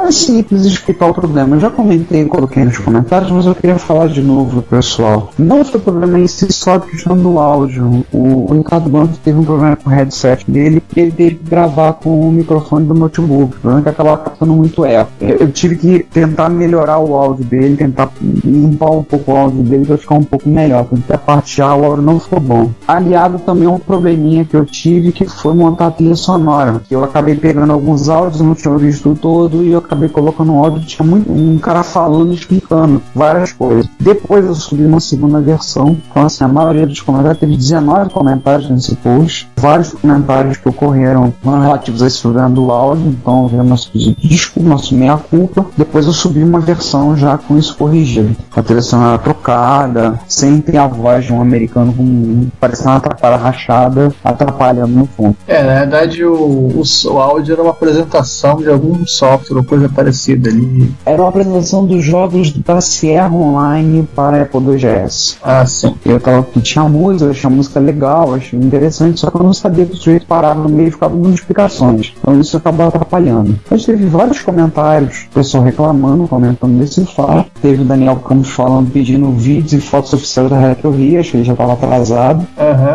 [0.07, 1.57] é simples explicar o problema.
[1.57, 5.30] Eu já comentei, coloquei nos comentários, mas eu queria falar de novo, pessoal.
[5.39, 8.05] Não foi problema em si só de questão do áudio.
[8.12, 11.45] O, o Ricardo Banco teve um problema com o headset dele e ele teve que
[11.45, 13.57] gravar com o microfone do notebook.
[13.57, 15.11] O problema é que acabava captando muito eco.
[15.20, 19.85] Eu, tive que tentar melhorar o áudio dele, tentar limpar um pouco o áudio dele
[19.85, 22.70] para ficar um pouco melhor, porque a parte A o áudio não ficou bom.
[22.87, 26.81] Aliado também um probleminha que eu tive que foi montar a trilha sonora.
[26.87, 30.59] Que eu acabei pegando alguns áudios, não tinha visto todo, e eu acabei colocando um
[30.59, 33.89] áudio, tinha muito, um cara falando, explicando várias coisas.
[34.01, 38.70] Depois eu subi uma segunda versão, então assim, a maioria dos comentários, teve 19 comentários
[38.70, 40.15] nesse post, vários comentários
[40.60, 44.94] que ocorreram relativos a esse problema do áudio, então eu nosso pedido de desculpa, nosso
[44.94, 45.66] meia-culpa.
[45.76, 48.36] Depois eu subi uma versão já com isso corrigido.
[48.54, 53.36] A trilha sonora trocada, sem ter a voz de um americano com parecendo uma atrapalha
[53.36, 55.36] rachada, atrapalhando no fundo.
[55.46, 59.88] É, na verdade o, o, o áudio era uma apresentação de algum software ou coisa
[59.88, 60.92] parecida ali.
[61.04, 65.36] Era uma apresentação dos jogos da Sierra Online para Apple 2GS.
[65.42, 65.94] Ah, sim.
[66.04, 69.86] Eu tava tinha música, achei a música legal, achei interessante, só que eu não sabia
[69.86, 72.14] que sujeito parava no meio e ficava dando explicações.
[72.18, 73.59] Então isso acabou atrapalhando.
[73.68, 77.50] Mas teve vários comentários, pessoal reclamando, comentando desse fato.
[77.61, 81.44] Teve o Daniel Campos falando, pedindo vídeos e fotos oficiais da Retrovia, acho que ele
[81.44, 82.46] já estava atrasado.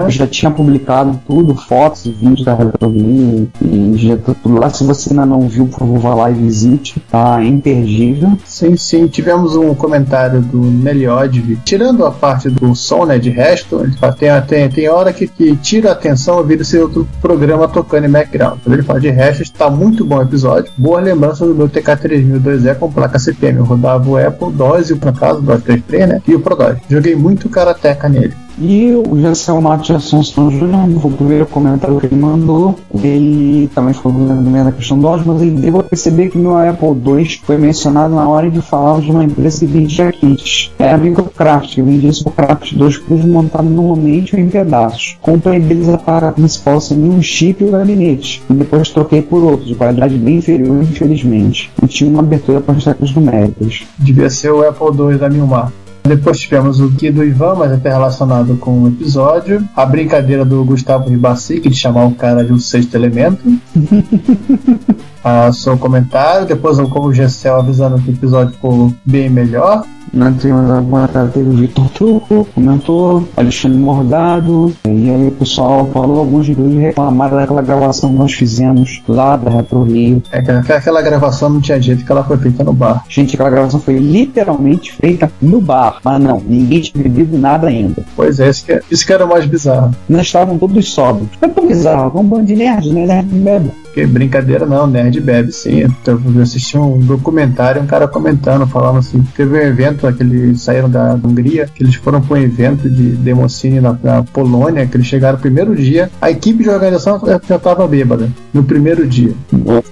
[0.03, 4.69] Eu já tinha publicado tudo, fotos e vídeos da Retrovia e já tá tudo lá.
[4.69, 7.01] Se você ainda não viu, por favor, vá lá e visite.
[7.11, 8.37] Tá imperdível.
[8.45, 9.07] Sim, sim.
[9.07, 11.57] Tivemos um comentário do Meliodv.
[11.65, 13.81] Tirando a parte do som, né, de resto,
[14.17, 18.09] tem, tem, tem hora que, que tira a atenção ouvir esse outro programa tocando em
[18.09, 18.59] background.
[18.65, 20.71] Ele fala de resto, está muito bom o episódio.
[20.77, 23.59] Boa lembrança do meu TK3002E com placa CPM.
[23.59, 26.39] Eu rodava o Apple DOS e o, no caso, o DOS 33, né, e o
[26.39, 26.77] ProDOS.
[26.89, 28.33] Joguei muito Karateka nele.
[28.63, 32.75] E o Gessel Matos Assunção Júnior, foi o primeiro comentário que ele mandou.
[32.93, 36.89] Ele também falou da questão do áudio, mas ele deu a perceber que meu Apple
[36.89, 40.71] II foi mencionado na hora de falar de uma empresa que vendia kits.
[40.77, 45.17] É a Microcraft, que vendia esse Craft 2 Cruz montado normalmente ou em pedaços.
[45.21, 48.43] Comprei deles a parada principal sem nenhum chip e o gabinete.
[48.47, 51.71] E depois troquei por outro, de qualidade bem inferior, infelizmente.
[51.81, 53.83] E tinha uma abertura para as teclas numéricas.
[53.97, 55.71] Devia ser o Apple II da Milmar.
[56.03, 59.67] Depois tivemos o Gui do Ivan, mas até relacionado com o episódio.
[59.75, 63.41] A brincadeira do Gustavo Ribassi, de chamar o cara de um sexto elemento.
[65.23, 66.45] ah, seu comentário.
[66.45, 69.83] Depois o Gessel avisando que o episódio ficou bem melhor.
[70.13, 75.89] Nós tivemos a comentário teve o Vitor Truco, comentou, Alexandre Morgado, e aí o pessoal
[75.93, 80.21] falou, alguns de reclamaram daquela gravação que nós fizemos lá da Retro Rio.
[80.31, 83.05] É que aquela gravação não tinha jeito que ela foi feita no bar.
[83.07, 88.03] Gente, aquela gravação foi literalmente feita no bar, mas não, ninguém tinha bebido nada ainda.
[88.13, 89.95] Pois é, isso que, é, isso que era o mais bizarro.
[90.09, 91.29] Nós estavam todos sóbrios.
[91.39, 93.05] Foi tão bizarro, como um bando de nerd, né?
[93.05, 93.71] Nerd bebe.
[93.93, 95.85] Que brincadeira não, nerd bebe sim.
[96.05, 101.13] Eu assisti um documentário, um cara comentando, falando assim, teve um evento, aqueles saíram da
[101.13, 105.37] Hungria, que eles foram para um evento de Democine na, na, Polônia, que eles chegaram
[105.37, 109.33] no primeiro dia, a equipe de organização já estava bêbada, no primeiro dia.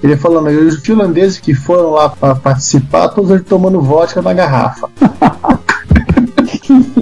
[0.02, 4.90] Ele falando, os finlandeses que foram lá para participar, todos eles tomando vodka na garrafa.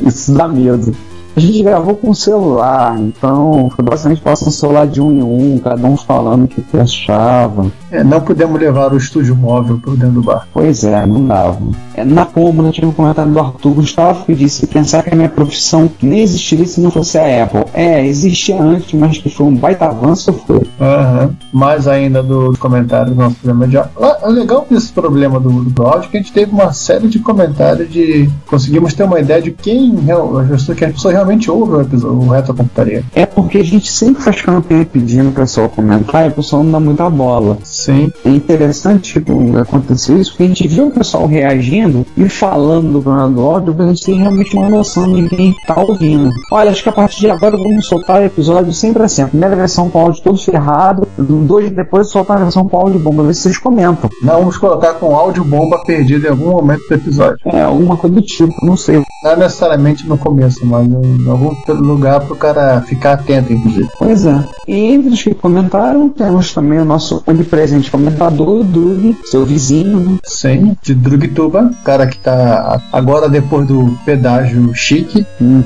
[0.06, 0.96] Isso dá medo.
[1.38, 5.22] A gente gravou com o celular, então foi basicamente passando um celular de um em
[5.22, 7.72] um, cada um falando o que, que achava.
[7.92, 10.48] É, não pudemos levar o estúdio móvel para dentro do bar.
[10.52, 11.60] Pois é, não dava.
[11.94, 15.30] É, na Cômoda tinha um comentário do Arthur Gustavo que disse pensar que a minha
[15.30, 17.66] profissão nem existiria se não fosse a Apple.
[17.72, 20.58] É, existia antes, mas que foi um baita avanço foi.
[20.58, 21.36] Uhum.
[21.54, 23.92] Mais ainda do comentário do nosso programa de áudio.
[24.02, 27.20] Ah, é legal desse problema do, do áudio que a gente teve uma série de
[27.20, 28.28] comentários de.
[28.48, 29.94] Conseguimos ter uma ideia de quem
[30.42, 33.04] as pessoas, que as pessoas realmente ouvem o, episódio, o Retrocomputaria.
[33.14, 36.72] É porque a gente sempre faz campanha pedindo o pessoal comentar e o pessoal não
[36.72, 37.58] dá muita bola.
[37.64, 38.12] Sim.
[38.24, 43.02] É interessante tipo, acontecer isso, porque a gente viu o pessoal reagindo e falando do
[43.02, 46.30] problema do áudio, a gente tem realmente uma noção de quem tá ouvindo.
[46.52, 49.22] Olha, acho que a partir de agora vamos soltar o episódio sempre assim.
[49.22, 53.24] A primeira versão com áudio todo ferrado, dois depois soltar a versão com áudio bomba,
[53.24, 54.10] ver se vocês comentam.
[54.22, 57.38] Não, vamos colocar com áudio bomba perdido em algum momento do episódio.
[57.46, 59.02] É, alguma coisa do tipo, não sei.
[59.24, 60.88] Não necessariamente no começo, mas
[61.20, 63.88] em algum lugar pro cara ficar atento, inclusive.
[63.98, 64.44] Pois é.
[64.68, 70.18] E entre os que comentaram, temos também o nosso onipresente comentador, Drug, seu vizinho, né?
[70.24, 75.26] Sim, de Drugtuba, cara que tá agora depois do pedágio chique,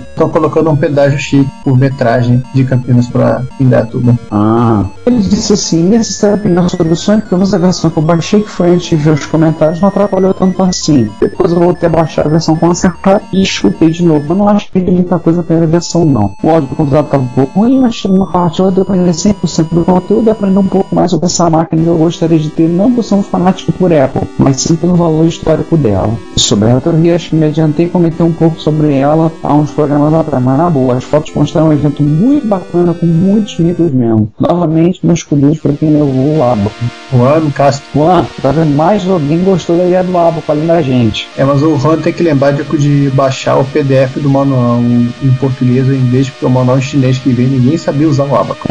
[0.10, 0.32] estão hum.
[0.32, 4.18] colocando um pedágio chique por metragem de Campinas para Indaiatuba.
[4.30, 4.86] Ah.
[5.06, 8.90] Ele disse assim, necessário apenas soluções, porque a versão que eu baixei, que foi antes
[8.90, 11.10] de ver os comentários, não atrapalhou tanto assim.
[11.20, 14.26] Depois eu voltei a baixar a versão com acertar e escutei de novo.
[14.28, 16.34] Mas não acho que tem muita coisa pela versão, não.
[16.44, 19.12] O áudio do computador estava um pouco ruim, mas uma parte ou deu para aprender
[19.12, 22.50] 100% do conteúdo e aprender um pouco mais sobre essa máquina que eu gostaria de
[22.50, 26.14] ter, não por ser um fanático por Apple, mas sim pelo valor histórico dela.
[26.36, 29.72] Sobre a Retroria, acho que me adiantei e comentei um pouco sobre ela há uns
[29.72, 33.92] programas atrás, mas na boa, as fotos mostraram um evento muito bacana com muitos mitos
[33.92, 34.32] mesmo.
[34.40, 37.01] Novamente, meus cuidados para quem levou o Abaco.
[37.12, 37.86] Juan Castro.
[37.94, 38.76] Juan, tá vendo?
[38.76, 41.28] Mais alguém gostou da ideia do Abaco além da gente.
[41.38, 45.32] É, mas o Juan tem que lembrar de, de baixar o PDF do manual em
[45.40, 48.36] português ou em inglês, porque o manual em chinês que vem, ninguém sabia usar o
[48.36, 48.68] Abaco.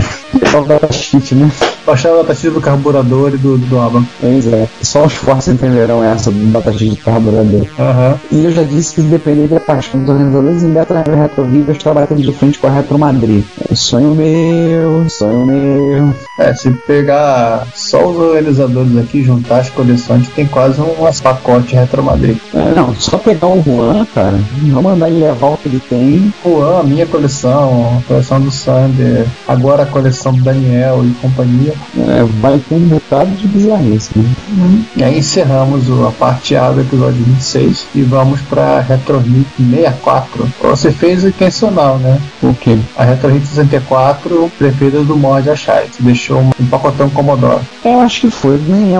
[0.53, 1.51] É o datasheet, né?
[1.91, 4.07] Baixar o datasheet do carburador e do, do, Abaco.
[4.20, 4.68] Pois é.
[4.80, 7.62] Só os fortes entenderão essa do datasheet do carburador.
[7.62, 8.18] Uhum.
[8.30, 11.93] E eu já disse que independente da paixão dos organizadores, em Beta Retro Viva está
[11.93, 13.45] batendo de frente com a Retro Madrid.
[13.68, 16.14] É sonho meu, sonho meu.
[16.38, 22.05] É, se pegar só os organizadores aqui, juntar as coleções, tem quase um pacote Retro
[22.05, 22.38] Madrid.
[22.55, 26.32] É, não, só pegar o Juan, cara, não mandar ele levar o que ele tem.
[26.45, 31.80] Juan, a minha coleção, a coleção do Sander, agora a coleção do Daniel e companhia.
[31.97, 34.24] É, vai ter um bocado de bizarrice, né?
[34.51, 34.85] Uhum.
[34.97, 40.49] E aí encerramos a parte A do episódio 26 e vamos pra Retro Hit 64.
[40.62, 42.18] Você fez o intencional, né?
[42.43, 42.78] O quê?
[42.97, 45.87] A Retro Hit 64, preferida do Mord Achai.
[45.91, 47.62] Você deixou um, pacotão Commodore.
[47.85, 48.95] Eu acho que foi, nem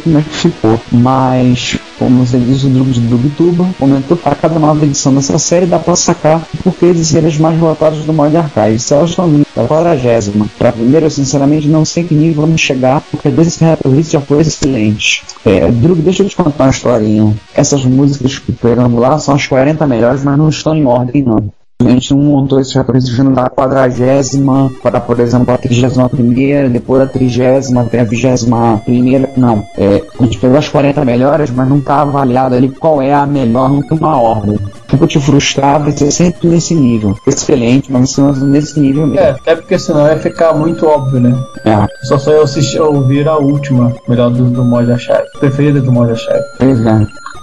[0.00, 0.80] como é que ficou.
[0.92, 5.66] Mas como você disse, o Drugo de Drugtuba comentou para cada nova edição dessa série
[5.66, 8.78] dá para sacar porque eles serem os mais votados do mod archive.
[8.78, 9.94] Se elas estão vindo da 40
[10.58, 14.40] para primeiro, eu sinceramente não sei que nível vamos chegar, porque desse Retrolist já foi
[14.40, 15.22] excelente.
[15.44, 17.34] É, Drug, deixa eu te contar uma historinha.
[17.54, 21.50] Essas músicas que pegamos lá são as 40 melhores, mas não estão em ordem não.
[21.80, 27.02] A gente não montou esse representando da quadragésima para, por exemplo, a trigésima primeira, depois
[27.02, 29.28] a trigésima até a vigésima primeira.
[29.36, 29.64] Não.
[29.76, 33.26] É, a gente pegou as 40 melhores, mas não tá avaliado ali qual é a
[33.26, 34.56] melhor, não tem uma ordem.
[34.88, 37.16] Fico te frustrado de ser sempre nesse nível.
[37.26, 39.20] Excelente, mas sendo nesse nível mesmo.
[39.20, 41.36] É, até porque senão ia ficar muito óbvio, né?
[41.64, 45.24] É, Só só eu assistir, ouvir a última, melhor do, do mod da Chave.
[45.40, 46.44] Preferida do mod da Chave.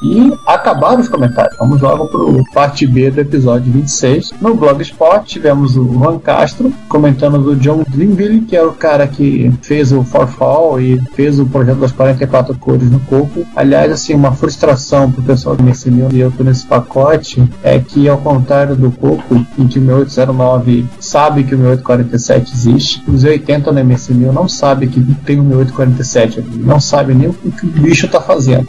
[0.02, 1.58] E acabaram os comentários.
[1.58, 4.32] Vamos logo pro parte B do episódio 26.
[4.42, 9.52] No Blogspot tivemos o Juan Castro comentando do John Greenville, que é o cara que
[9.62, 13.46] fez o Forfall e fez o projeto das 44 cores no corpo.
[13.56, 18.10] Aliás, assim, uma frustração pro pessoal do MSMil e eu tô nesse pacote é que,
[18.10, 23.72] ao contrário do corpo, em que o 6809 sabe que o 6847 existe, os 80
[23.72, 26.64] no MSMil não sabe que tem o 6847 ali.
[26.64, 28.68] Não sabe nem o que o bicho tá fazendo.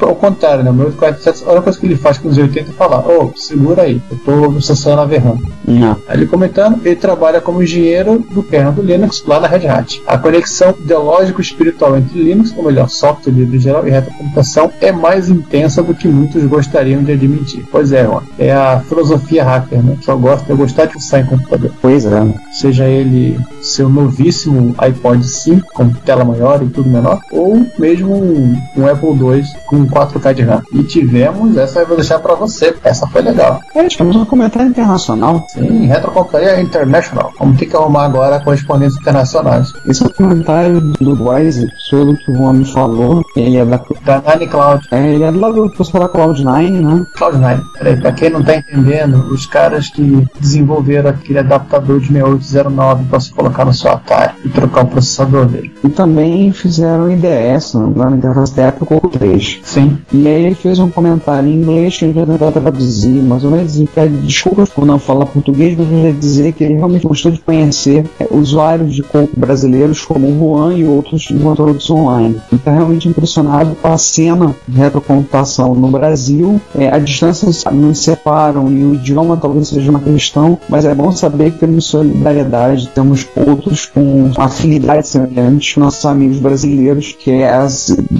[0.00, 0.70] Ao contrário, né?
[0.70, 3.82] O 1847, a única coisa que ele faz com os 80 é falar: Ô, segura
[3.82, 5.36] aí, eu tô acessando a Verran.
[5.66, 5.96] Não.
[6.08, 10.02] Aí ele comentando, ele trabalha como engenheiro do kernel do Linux lá na Red Hat.
[10.06, 15.82] A conexão ideológico-espiritual entre Linux, ou melhor, software livre geral e retrocomputação, é mais intensa
[15.82, 17.64] do que muitos gostariam de admitir.
[17.70, 19.96] Pois é, Juan, é a filosofia hacker, né?
[20.02, 21.70] Só gosta de gostar de usar em computador.
[21.80, 22.18] Pois é.
[22.52, 28.56] Seja ele seu novíssimo iPod 5 com tela maior e tudo menor, ou mesmo um,
[28.76, 30.62] um Apple II com 4K RAM.
[30.72, 33.60] E tivemos, essa eu vou deixar pra você, essa foi legal.
[33.74, 35.44] É, tivemos um comentário internacional.
[35.48, 37.32] Sim, Retrocomputaria International.
[37.38, 39.72] Vamos ter que arrumar agora correspondentes internacionais.
[39.86, 43.22] Esse é o comentário do Wise, pelo que o homem falou.
[43.36, 44.86] Ele é da, Da Nine Cloud.
[44.90, 47.06] é, ele é do lado do pessoal da Cloud9, né?
[47.16, 47.62] Cloud9.
[47.78, 53.20] Peraí, pra quem não tá entendendo, os caras que desenvolveram aquele adaptador de 6809 pra
[53.20, 55.72] se colocar no seu Atari e trocar o processador dele.
[55.84, 59.60] E também fizeram IDS, né, lá na interface da Apple com o 3.
[59.62, 59.98] Sim.
[60.12, 63.58] E aí ele fez um comentário em inglês que eu já tentar traduzir, mas vou
[63.58, 67.30] dizer, pede desculpas por não falar português, mas eu vou dizer que ele realmente gostou
[67.30, 72.40] de conhecer é, usuários de corpo brasileiros como o Juan e outros de conteúdos online.
[72.50, 76.58] Ele está realmente impressionado com a cena de retrocomputação no Brasil.
[76.74, 81.12] É, a distância nos separam e o idioma talvez seja uma questão, mas é bom
[81.12, 87.58] saber que temos solidariedade, temos outros com afinidades semelhantes, nossos amigos brasileiros, que é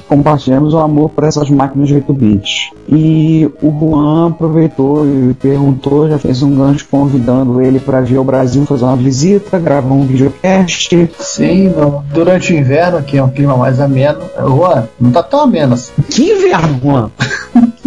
[0.08, 2.70] compartilhamos o amor por essas máquinas de 8 bits.
[2.88, 8.24] E o Juan aproveitou e perguntou, já fez um gancho convidando ele para vir ao
[8.24, 10.90] Brasil fazer uma visita, gravar um videocast.
[11.18, 14.20] Sim, no- durante o inverno, que é um clima mais ameno.
[14.38, 15.92] Juan, não tá tão ameno assim.
[16.10, 17.10] Que inverno, Juan!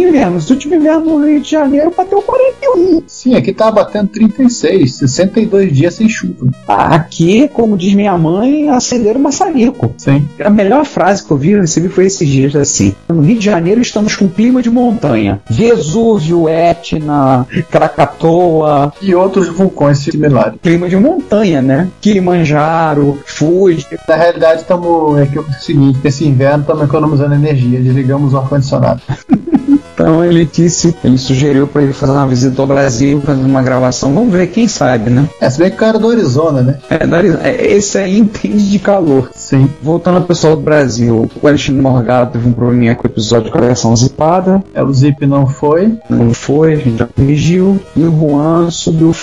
[0.02, 0.42] Que inverno?
[0.42, 3.04] Se o último inverno no Rio de Janeiro bateu 41.
[3.08, 6.48] Sim, aqui tá batendo 36, 62 dias sem chuva.
[6.68, 9.94] Aqui, como diz minha mãe, acelera o maçarico.
[9.98, 10.28] Sim.
[10.44, 12.96] A melhor frase que eu vi, eu recebi foi esses dias assim.
[13.10, 15.42] No Rio de Janeiro estamos com clima de montanha.
[15.50, 20.60] Vesúvio, Etna, Krakatoa, E outros vulcões similares.
[20.62, 21.90] clima de montanha, né?
[22.02, 23.86] Kilimanjaro, Fuji.
[24.08, 25.20] Na realidade, estamos.
[25.20, 29.02] É que é o seguinte: esse inverno estamos economizando energia, desligamos o ar-condicionado.
[29.94, 34.14] Então ele disse, ele sugeriu para ele fazer uma visita ao Brasil, fazer uma gravação.
[34.14, 35.28] Vamos ver, quem sabe, né?
[35.40, 36.78] É, se bem que o cara é do Arizona, né?
[36.90, 39.30] É, da- é, esse aí entende de calor.
[39.36, 39.70] Sim.
[39.82, 43.60] Voltando ao pessoal do Brasil, o Alexandre Morgado teve um probleminha com o episódio a
[43.60, 44.64] versão zipada.
[44.74, 45.98] É, o Zip não foi.
[46.10, 47.80] Não foi, a gente já corrigiu.
[47.96, 49.14] E o Juan subiu,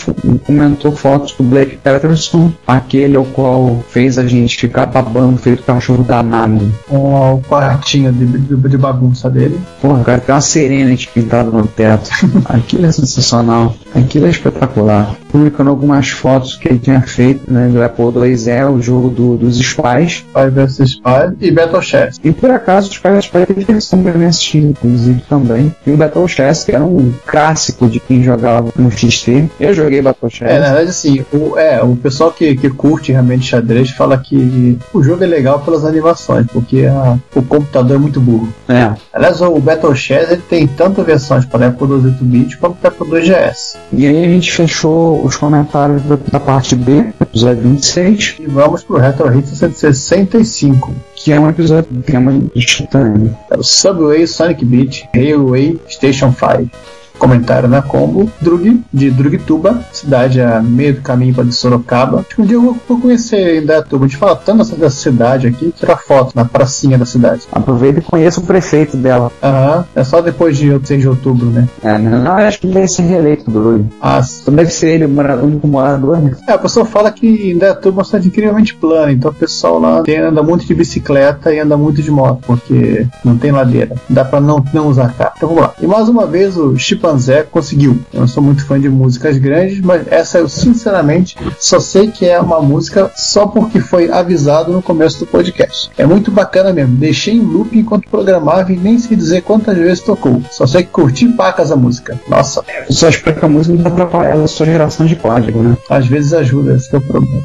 [0.46, 6.02] comentou fotos do Blake Patterson, aquele ao qual fez a gente ficar babando, feito cachorro
[6.04, 6.70] danado.
[6.88, 9.58] Com o quartinho de, de, de bagunça dele.
[9.80, 12.10] Porra, cara, tem uma Serenity pintada no teto.
[12.46, 13.76] Aquilo é sensacional.
[13.94, 15.16] Aquilo é espetacular.
[15.30, 19.58] Publicando algumas fotos que ele tinha feito, né, do Apple IIe, o jogo do- dos
[19.58, 20.24] Spies.
[20.28, 22.20] Spy vs Spy e Battle Chess.
[22.24, 25.74] E por acaso, os Spies vs Spies teve versão pra assistir, inclusive, também.
[25.86, 29.48] E o Battle Chess, que era um clássico de quem jogava no XT.
[29.60, 30.50] Eu joguei Battle Chess.
[30.50, 34.78] É, na verdade, assim, o, é, o pessoal que, que curte realmente xadrez fala que
[34.92, 38.48] o jogo é legal pelas animações, porque a- o computador é muito burro.
[38.68, 38.92] É.
[39.12, 42.88] Aliás, o Battle Chess ele tem tanto versões para a Apple 2 8-bit quanto para
[42.88, 43.76] Apple 2GS.
[43.92, 48.82] E aí a gente fechou os comentários da, da parte B, episódio 26, E vamos
[48.82, 50.94] pro Retro Hit 165.
[51.16, 53.36] que é um episódio do tema instantâneo.
[53.50, 56.70] É o Subway Sonic Beat Railway Station 5.
[57.18, 62.20] Comentário na Combo, Drug, de Drugtuba, cidade a meio do caminho para de Sorocaba.
[62.20, 64.04] Acho que um dia eu vou, vou conhecer Indaiatuba.
[64.04, 67.42] A gente fala tanto dessa, dessa cidade aqui, tirar foto na pracinha da cidade.
[67.50, 69.30] Aproveita e conheça o prefeito dela.
[69.42, 71.68] Aham, é só depois de 6 de outubro, né?
[71.82, 72.18] É, né?
[72.18, 73.86] Não, acho que ele deve ser reeleito Drug.
[74.00, 76.36] Ah, Só deve ser ele o único morador, né?
[76.46, 80.02] É, a pessoa fala que Indaiatuba é uma cidade incrivelmente plana, então o pessoal lá
[80.02, 83.96] tem, anda muito de bicicleta e anda muito de moto, porque não tem ladeira.
[84.08, 85.32] Dá pra não, não usar carro.
[85.36, 85.74] Então vamos lá.
[85.80, 87.98] E mais uma vez o Chip chimpanzé conseguiu.
[88.12, 92.26] Eu não sou muito fã de músicas grandes, mas essa eu sinceramente só sei que
[92.26, 95.90] é uma música só porque foi avisado no começo do podcast.
[95.96, 96.96] É muito bacana mesmo.
[96.96, 100.42] Deixei em loop enquanto programava e nem sei dizer quantas vezes tocou.
[100.50, 102.18] Só sei que curti pacas a música.
[102.28, 102.62] Nossa.
[102.88, 105.76] Eu só espero que a música não atrapalhe a sua geração de código, né?
[105.88, 107.42] Às vezes ajuda, esse é o problema.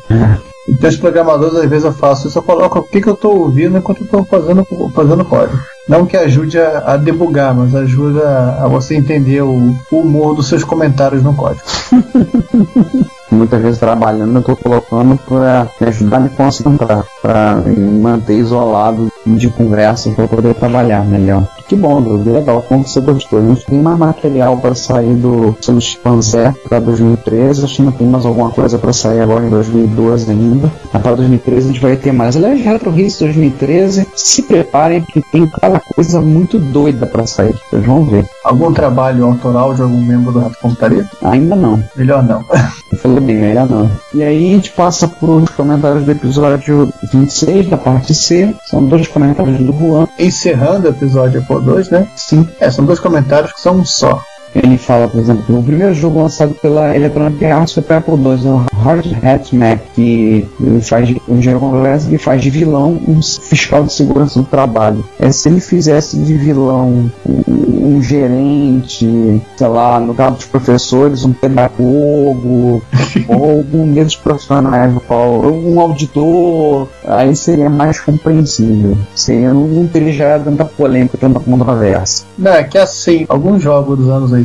[0.68, 3.38] Então os programadores às vezes eu faço, eu só coloco o que, que eu estou
[3.38, 5.60] ouvindo enquanto eu estou fazendo, fazendo código.
[5.88, 10.48] Não que ajude a, a, debugar, mas ajuda a você entender o, o humor dos
[10.48, 11.64] seus comentários no código.
[13.30, 18.38] Muitas vezes trabalhando eu estou colocando para me ajudar a me concentrar, para me manter
[18.38, 21.48] isolado de conversa para poder trabalhar melhor.
[21.68, 23.40] Que bom, Doug, legal, como você gostou.
[23.40, 27.92] A gente tem mais material para sair do sobre chimpanzé para 2013, acho que não
[27.92, 30.72] tem mais alguma coisa para sair agora em 2012 ainda.
[30.92, 32.36] Para 2013 a gente vai ter mais.
[32.36, 37.86] Aliás, Retro Hits 2013, se preparem que tem cada coisa muito doida para sair, vocês
[37.86, 38.26] vão ver.
[38.44, 41.06] Algum trabalho autoral de algum membro do Rato Computaria?
[41.22, 41.84] Ainda não.
[41.96, 42.44] Melhor não.
[43.24, 43.90] Bem, melhor não.
[44.14, 48.56] E aí a gente passa para os comentários do episódio 26, da parte C.
[48.66, 50.08] São dois comentários do Juan.
[50.20, 52.08] Encerrando o episódio Apple 2, né?
[52.16, 52.48] Sim.
[52.60, 54.22] É, são dois comentários que são um só.
[54.56, 58.14] Ele fala, por exemplo, que o primeiro jogo lançado pela Electronic Arts foi para Apple
[58.16, 60.48] II, é o Hard Hat Mac, que
[60.82, 65.04] faz de, um conversa que faz de vilão um fiscal de segurança do trabalho.
[65.20, 71.26] É, se ele fizesse de vilão um, um gerente, sei lá, no caso dos professores,
[71.26, 72.82] um pedagogo,
[73.28, 78.98] ou algum desses profissionais, qual, um auditor, aí seria mais compreensível.
[79.16, 82.26] Seria, não teria gerado tanta polêmica, tanta controvérsia.
[82.38, 84.43] Não, é que assim, alguns jogos dos anos 80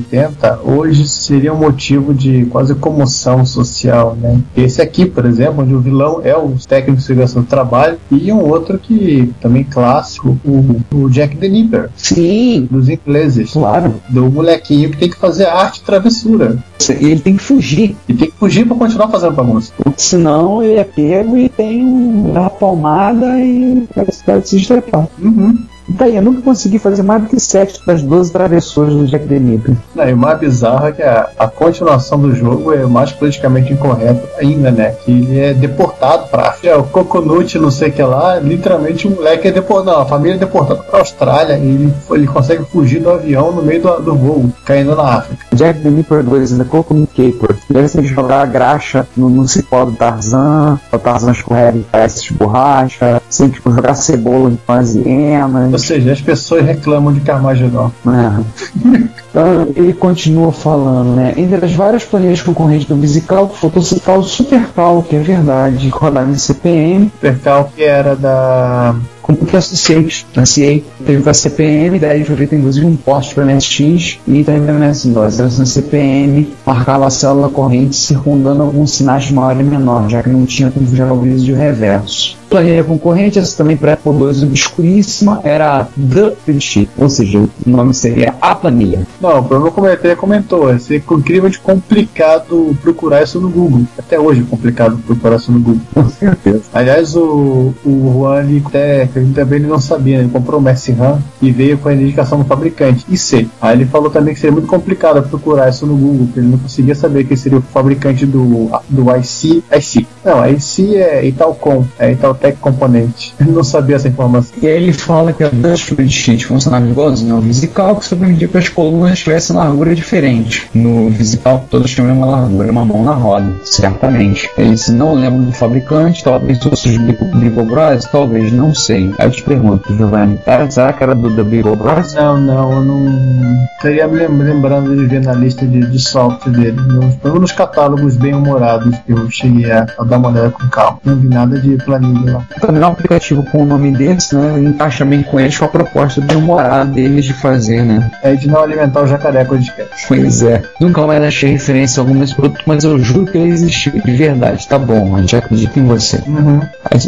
[0.64, 4.40] hoje seria um motivo de quase comoção social, né?
[4.56, 8.32] Esse aqui, por exemplo, onde o vilão é o técnico de segurança do trabalho, e
[8.32, 11.90] um outro que também clássico, o, o Jack the Nipper.
[11.96, 12.68] Sim.
[12.70, 13.52] Dos ingleses.
[13.52, 13.94] Claro.
[14.08, 16.58] Do molequinho que tem que fazer arte e travessura.
[16.88, 17.96] Ele tem que fugir.
[18.08, 19.72] E tem que fugir para continuar fazendo bagunça.
[19.96, 25.08] Senão ele é pego e tem uma palmada e vai se estrepar.
[25.20, 25.58] Uhum.
[25.88, 29.38] Daí, eu nunca consegui fazer mais do que 7 das 12 travessuras do Jack the
[29.38, 29.74] Nipper.
[29.94, 33.72] Não, e o mais bizarro é que a, a, continuação do jogo é mais politicamente
[33.72, 34.90] incorreto ainda, né?
[35.04, 36.68] Que ele é deportado pra África.
[36.68, 39.78] É, o Coconut, não sei o que lá, literalmente o moleque é deportado.
[39.78, 43.62] Não, a família é deportada pra Austrália e ele, ele consegue fugir do avião no
[43.62, 45.46] meio do, do voo, caindo na África.
[45.54, 47.56] Jack the Nipper 2 ainda Coconut Caper.
[47.70, 52.24] Deve ser jogar a graxa no, no cipó do Tarzan, o Tarzan escorrega e parece
[52.24, 55.77] de borracha, sem tipo, jogar cebola as hienas.
[55.78, 57.92] Ou seja, as pessoas reclamam de Carmageddon.
[58.06, 59.08] É.
[59.30, 61.34] Então, ele continua falando, né?
[61.36, 66.28] Entre as várias planilhas concorrentes do Musical, faltou citar o Supercal, que é verdade, rodar
[66.28, 67.10] em CPM.
[67.14, 68.94] Supercal que era da
[69.28, 74.18] Computer Associates, da CA, teve para CPM, daí foi feito inclusive um post para MSX
[74.26, 75.38] e também para MS-DOS.
[75.38, 80.22] Era na CPM, marcava a célula corrente circundando alguns sinais de maior e menor, já
[80.22, 82.38] que não tinha como gerar o de reverso.
[82.48, 87.92] Planilha concorrente, essa também para Apple II obscuríssima, era The Spreadsheet, ou seja, o nome
[87.92, 89.06] seria a planilha.
[89.20, 93.82] Não, o Bruno Cometé comentou, é ser incrivelmente complicado procurar isso no Google.
[93.98, 95.80] Até hoje é complicado procurar isso no Google.
[95.92, 96.62] Com certeza.
[96.72, 100.24] Aliás, o, o Juan ele até, ele também não sabia, né?
[100.24, 103.48] ele comprou o Messi RAM e veio com a indicação do fabricante, IC.
[103.60, 106.58] Aí ele falou também que seria muito complicado procurar isso no Google, porque ele não
[106.58, 109.64] conseguia saber quem seria o fabricante do, do IC.
[109.76, 110.06] IC.
[110.24, 113.34] Não, IC é Italcom, é Italtec Componente.
[113.40, 114.52] Ele não sabia essa informação.
[114.60, 118.58] E aí ele fala que a Dutch Spreadsheet funcionava igualzinho ao VisiCalc, que permitia que
[118.58, 120.68] as colunas tivessem largura diferente.
[120.74, 124.48] No VisiCalc todas tinham uma largura, uma mão na roda, certamente.
[124.56, 129.12] Ele se não lembra do fabricante, talvez fosse os Bigo Bros, talvez, não sei.
[129.18, 130.38] Aí eu te pergunto, Giovanni,
[130.70, 132.14] será que era do da Bigo Bros?
[132.14, 136.80] Não, não, eu não estaria me lembrando de ver na lista de, de software dele.
[136.80, 141.00] Nos, nos catálogos bem humorados que eu cheguei a, a, dar uma olhada com calma.
[141.04, 142.46] Não vi nada de planilha lá.
[142.60, 144.58] Também é um aplicativo com o nome desse, né?
[144.60, 148.10] Encaixa bem com eles com a proposta bem humorada deles de fazer, né?
[148.22, 149.90] É de não alimentar o jacaré com disquete.
[150.06, 150.62] Pois é.
[150.80, 154.66] Nunca mais achei referência a alguns produtos, mas eu juro que ele existiu de verdade.
[154.66, 156.22] Tá bom, a gente acredita em você.
[156.26, 156.60] Uhum.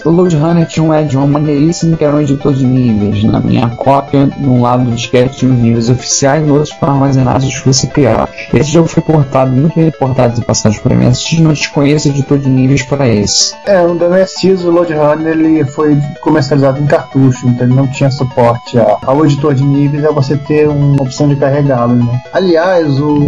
[0.05, 3.23] O Load Runner tinha um add-on maneiríssimo que era um editor de níveis.
[3.25, 7.47] Na minha cópia, num lado do disquete tinha os níveis oficiais, no outro para armazenados
[7.47, 8.29] os que você criar.
[8.53, 12.49] Esse jogo foi portado, muito bem portado de passagem para MSX, não desconheço editor de
[12.49, 13.55] níveis para esse.
[13.67, 18.11] É, do MSX, o Load Runner ele foi comercializado em cartucho, então ele não tinha
[18.11, 21.37] suporte ao editor de níveis, é você ter uma opção de
[21.81, 21.95] carregá-lo.
[21.95, 22.21] Né?
[22.33, 23.21] Aliás, o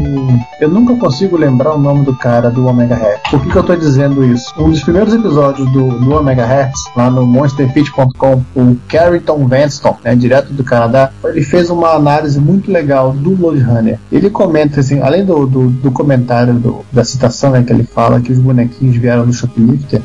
[0.60, 3.30] eu nunca consigo lembrar o nome do cara do Omega Hertz.
[3.30, 4.52] Por que, que eu tô dizendo isso?
[4.58, 10.14] Um dos primeiros episódios do, do Omega Hertz, lá no monsterfit.com, o Carrington Vanston, né,
[10.14, 13.98] direto do Canadá, ele fez uma análise muito legal do Loadrunner.
[14.10, 18.20] Ele comenta assim, além do, do, do comentário do- da citação né, que ele fala
[18.20, 20.00] que os bonequinhos vieram do Shoplifter,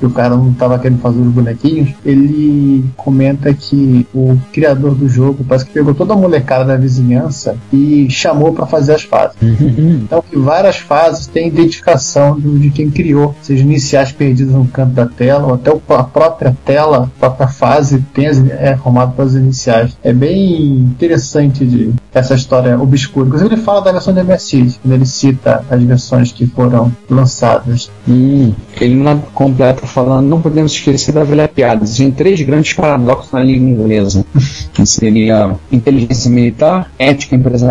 [0.00, 5.08] que o cara não estava querendo fazer os bonequinhos, ele comenta que o criador do
[5.08, 9.36] jogo parece que pegou toda a molecada da vizinhança e chamou para fazer as fases.
[10.04, 14.92] Então, que várias fases têm identificação do- de quem criou, seja iniciais perdidas no canto
[14.92, 19.34] da tela, ou até a própria tela, a própria fase tem as, é formada pelas
[19.34, 19.96] iniciais.
[20.02, 23.26] É bem interessante de essa história obscura.
[23.26, 27.90] Inclusive, ele fala da versão de MSX, quando ele cita as versões que foram lançadas.
[28.08, 31.82] Hum, ele na completa falando, não podemos esquecer da velha piada.
[31.82, 34.24] Existem três grandes paradoxos na língua inglesa.
[34.72, 37.63] Que seria inteligência militar, ética empresarial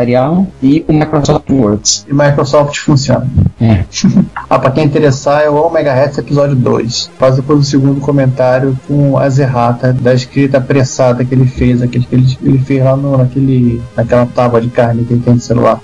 [0.62, 2.06] e o Microsoft Words.
[2.10, 3.28] E Microsoft funciona.
[3.60, 3.84] É.
[4.50, 7.10] Ah, pra quem interessar, é o Omega Hertz episódio 2.
[7.18, 12.06] Faz depois o segundo comentário com as erratas da escrita apressada que ele fez, aquele
[12.06, 15.40] que ele, ele fez lá no, naquele, naquela tábua de carne que ele tem no
[15.40, 15.82] celular.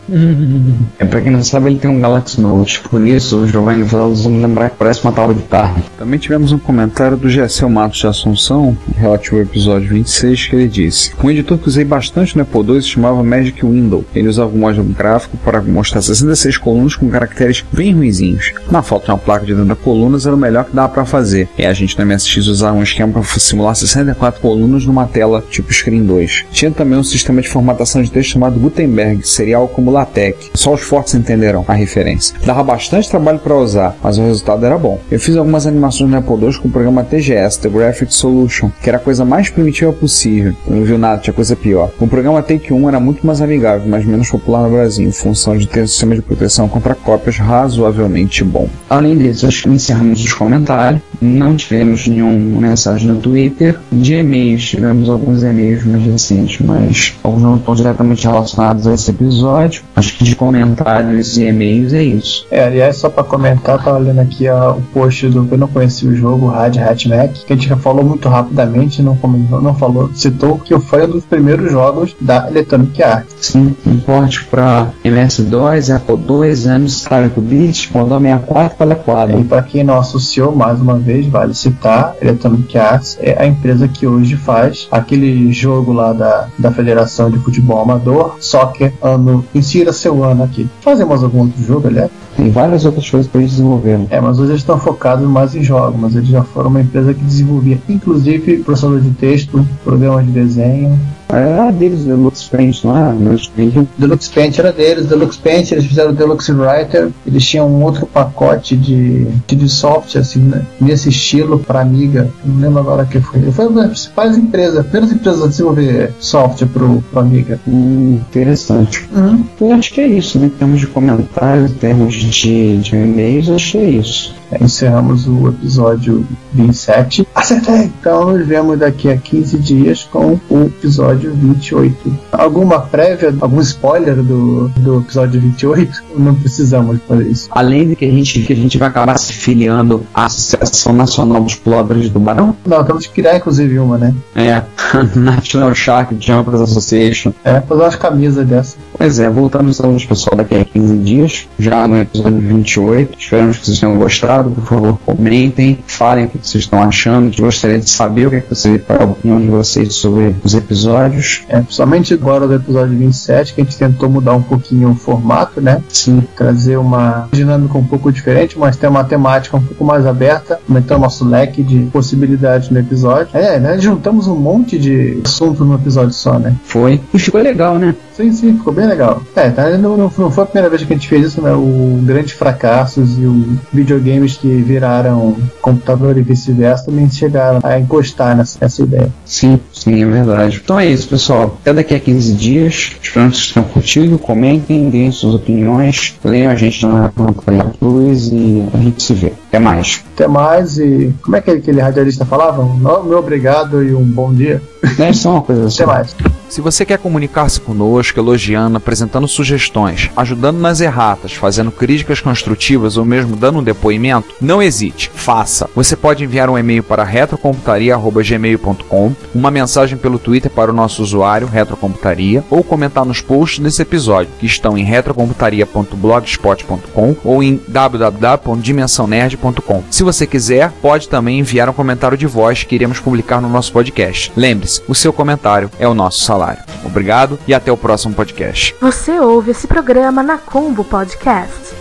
[0.99, 2.81] É, pra quem não sabe, ele tem um Galaxy Note.
[2.81, 5.83] Por isso, o Giovanni vamos lembrar que parece uma tábua de carne.
[5.97, 10.67] Também tivemos um comentário do Gessel Matos de Assunção, relativo ao episódio 26, que ele
[10.67, 13.98] disse: Um editor que usei bastante no Apple II se chamava Magic Window.
[14.13, 18.53] Ele usava um módulo gráfico para mostrar 66 colunas com caracteres bem ruizinhos.
[18.71, 21.47] Na falta de uma placa de 30 colunas era o melhor que dava para fazer.
[21.57, 25.73] E a gente no MSX usava um esquema para simular 64 colunas numa tela tipo
[25.73, 26.45] Screen 2.
[26.51, 30.51] Tinha também um sistema de formatação de texto chamado Gutenberg, que seria algo como LaTeX.
[30.53, 32.35] Só os fortes entenderão a referência.
[32.45, 34.99] Dava bastante trabalho para usar, mas o resultado era bom.
[35.11, 38.89] Eu fiz algumas animações no Apple II com o programa TGS, The Graphics Solution, que
[38.89, 40.53] era a coisa mais primitiva possível.
[40.67, 41.91] Eu não viu nada, tinha coisa pior.
[41.99, 45.57] O programa Take 1 era muito mais amigável, mas menos popular no Brasil, em função
[45.57, 48.69] de ter um sistema de proteção contra cópias razoavelmente bom.
[48.89, 51.01] Além disso, acho que encerramos os comentários.
[51.21, 53.77] Não tivemos nenhuma mensagem no Twitter.
[53.91, 59.11] De e-mails, tivemos alguns e-mails mais recentes, mas alguns não estão diretamente relacionados a esse
[59.11, 59.83] episódio.
[59.95, 62.45] Acho que de comentários e e-mails é isso.
[62.51, 66.07] É, aliás, só pra comentar, tava lendo aqui ó, o post do Eu Não Conheci
[66.07, 70.09] o Jogo, Rad Hatmack, que a gente já falou muito rapidamente, não, comentou, não falou,
[70.13, 73.35] citou que foi um dos primeiros jogos da Electronic Arts.
[73.39, 79.39] Sim, um porte para MS2, Apple II, Amstrad Beat, Commodore 64 para quadro.
[79.39, 83.87] E para quem não associou, mais uma vez, vale citar, Electronic Arts é a empresa
[83.87, 89.91] que hoje faz aquele jogo lá da, da Federação de Futebol Amador, Soccer, ano, insira
[89.91, 90.69] seu ano aqui.
[90.81, 92.11] Fazemos algum outro jogo, aliás?
[92.35, 94.07] Tem várias outras coisas para eles desenvolverem.
[94.09, 97.13] É, mas hoje eles estão focados mais em jogos, mas eles já foram uma empresa
[97.13, 100.97] que desenvolvia, inclusive, processador de texto, programas de desenho.
[101.27, 103.13] Era deles, Deluxe Paint, não é?
[103.13, 103.87] Deluxe Paint.
[103.97, 108.07] Deluxe Paint era deles, Deluxe Paint, eles fizeram o Deluxe Writer, eles tinham um outro
[108.07, 110.65] pacote de, de software, assim, né,
[110.99, 113.51] nesse estilo, para Amiga, não lembro agora que foi.
[113.51, 117.59] Foi uma das principais empresas, as primeiras empresas a desenvolver software pro, pro Amiga.
[117.67, 119.07] Hum, interessante.
[119.15, 119.45] Uhum.
[119.61, 120.47] Eu acho que é isso, né?
[120.47, 124.35] Em termos de comentários, em termos de, de e-mails, acho que é isso.
[124.51, 127.27] É, encerramos o episódio 27.
[127.35, 127.91] Acertei!
[127.99, 132.17] Então nos vemos daqui a 15 dias com o episódio 28.
[132.31, 136.03] Alguma prévia, algum spoiler do, do episódio 28?
[136.17, 137.49] Não precisamos fazer isso.
[137.51, 141.43] Além de que a gente, que a gente vai acabar se filiando à Associação Nacional
[141.43, 142.55] dos Pobres do Barão.
[142.65, 144.13] Não, temos que criar inclusive uma, né?
[144.35, 144.63] É,
[145.15, 147.31] National Shark Jumpers Association.
[147.43, 148.77] É, fazer umas camisas dessa.
[148.97, 153.17] Pois é, voltamos aos pessoal daqui a 15 dias, já no episódio 28.
[153.17, 154.38] Esperamos que vocês tenham gostado.
[154.43, 157.35] Por favor, comentem, falem o que vocês estão achando.
[157.35, 160.53] Gostaria de saber o que, é que vocês, é a opinião de vocês sobre os
[160.53, 161.43] episódios.
[161.47, 165.61] É, principalmente agora do episódio 27, que a gente tentou mudar um pouquinho o formato,
[165.61, 165.81] né?
[165.89, 166.23] Sim.
[166.35, 170.97] Trazer uma dinâmica um pouco diferente, mas ter uma temática um pouco mais aberta, aumentar
[170.97, 173.29] o nosso leque de possibilidades no episódio.
[173.33, 173.79] É, né?
[173.79, 176.55] Juntamos um monte de assunto num episódio só, né?
[176.63, 177.01] Foi.
[177.13, 177.95] E ficou legal, né?
[178.19, 179.21] Sim, sim, ficou bem legal.
[179.33, 181.53] É, tá, não, não, foi a primeira vez que a gente fez isso, né?
[181.53, 188.35] O Grandes Fracassos e o videogames que viraram computador e vice-versa também chegaram a encostar
[188.35, 189.09] nessa, nessa ideia.
[189.23, 190.59] Sim, sim, é verdade.
[190.61, 191.57] Então é isso, pessoal.
[191.61, 192.91] Até daqui a 15 dias.
[193.01, 194.19] Espero que vocês tenham curtido.
[194.19, 196.19] Comentem, deem suas opiniões.
[196.21, 199.31] Leiam a gente na Playa Cruz e a gente se vê.
[199.47, 200.03] Até mais.
[200.13, 201.13] Até mais e.
[201.21, 202.61] Como é que aquele radialista falava?
[202.61, 204.61] Um meu obrigado e um bom dia.
[204.97, 205.83] Deve ser uma coisa assim.
[205.83, 206.15] Até mais.
[206.49, 212.97] Se você quer comunicar-se conosco, conosco, elogiando, apresentando sugestões, ajudando nas erratas, fazendo críticas construtivas
[212.97, 215.69] ou mesmo dando um depoimento, não hesite, faça.
[215.75, 221.47] Você pode enviar um e-mail para retrocomputaria.gmail.com, uma mensagem pelo Twitter para o nosso usuário
[221.47, 229.83] Retrocomputaria ou comentar nos posts desse episódio, que estão em retrocomputaria.blogspot.com ou em www.dimensãonerd.com.
[229.89, 233.71] Se você quiser, pode também enviar um comentário de voz que iremos publicar no nosso
[233.71, 234.31] podcast.
[234.35, 236.63] Lembre-se, o seu comentário é o nosso salário.
[236.83, 238.75] Obrigado e até o próximo podcast.
[238.79, 241.78] Você ouve esse programa na Combo Podcast.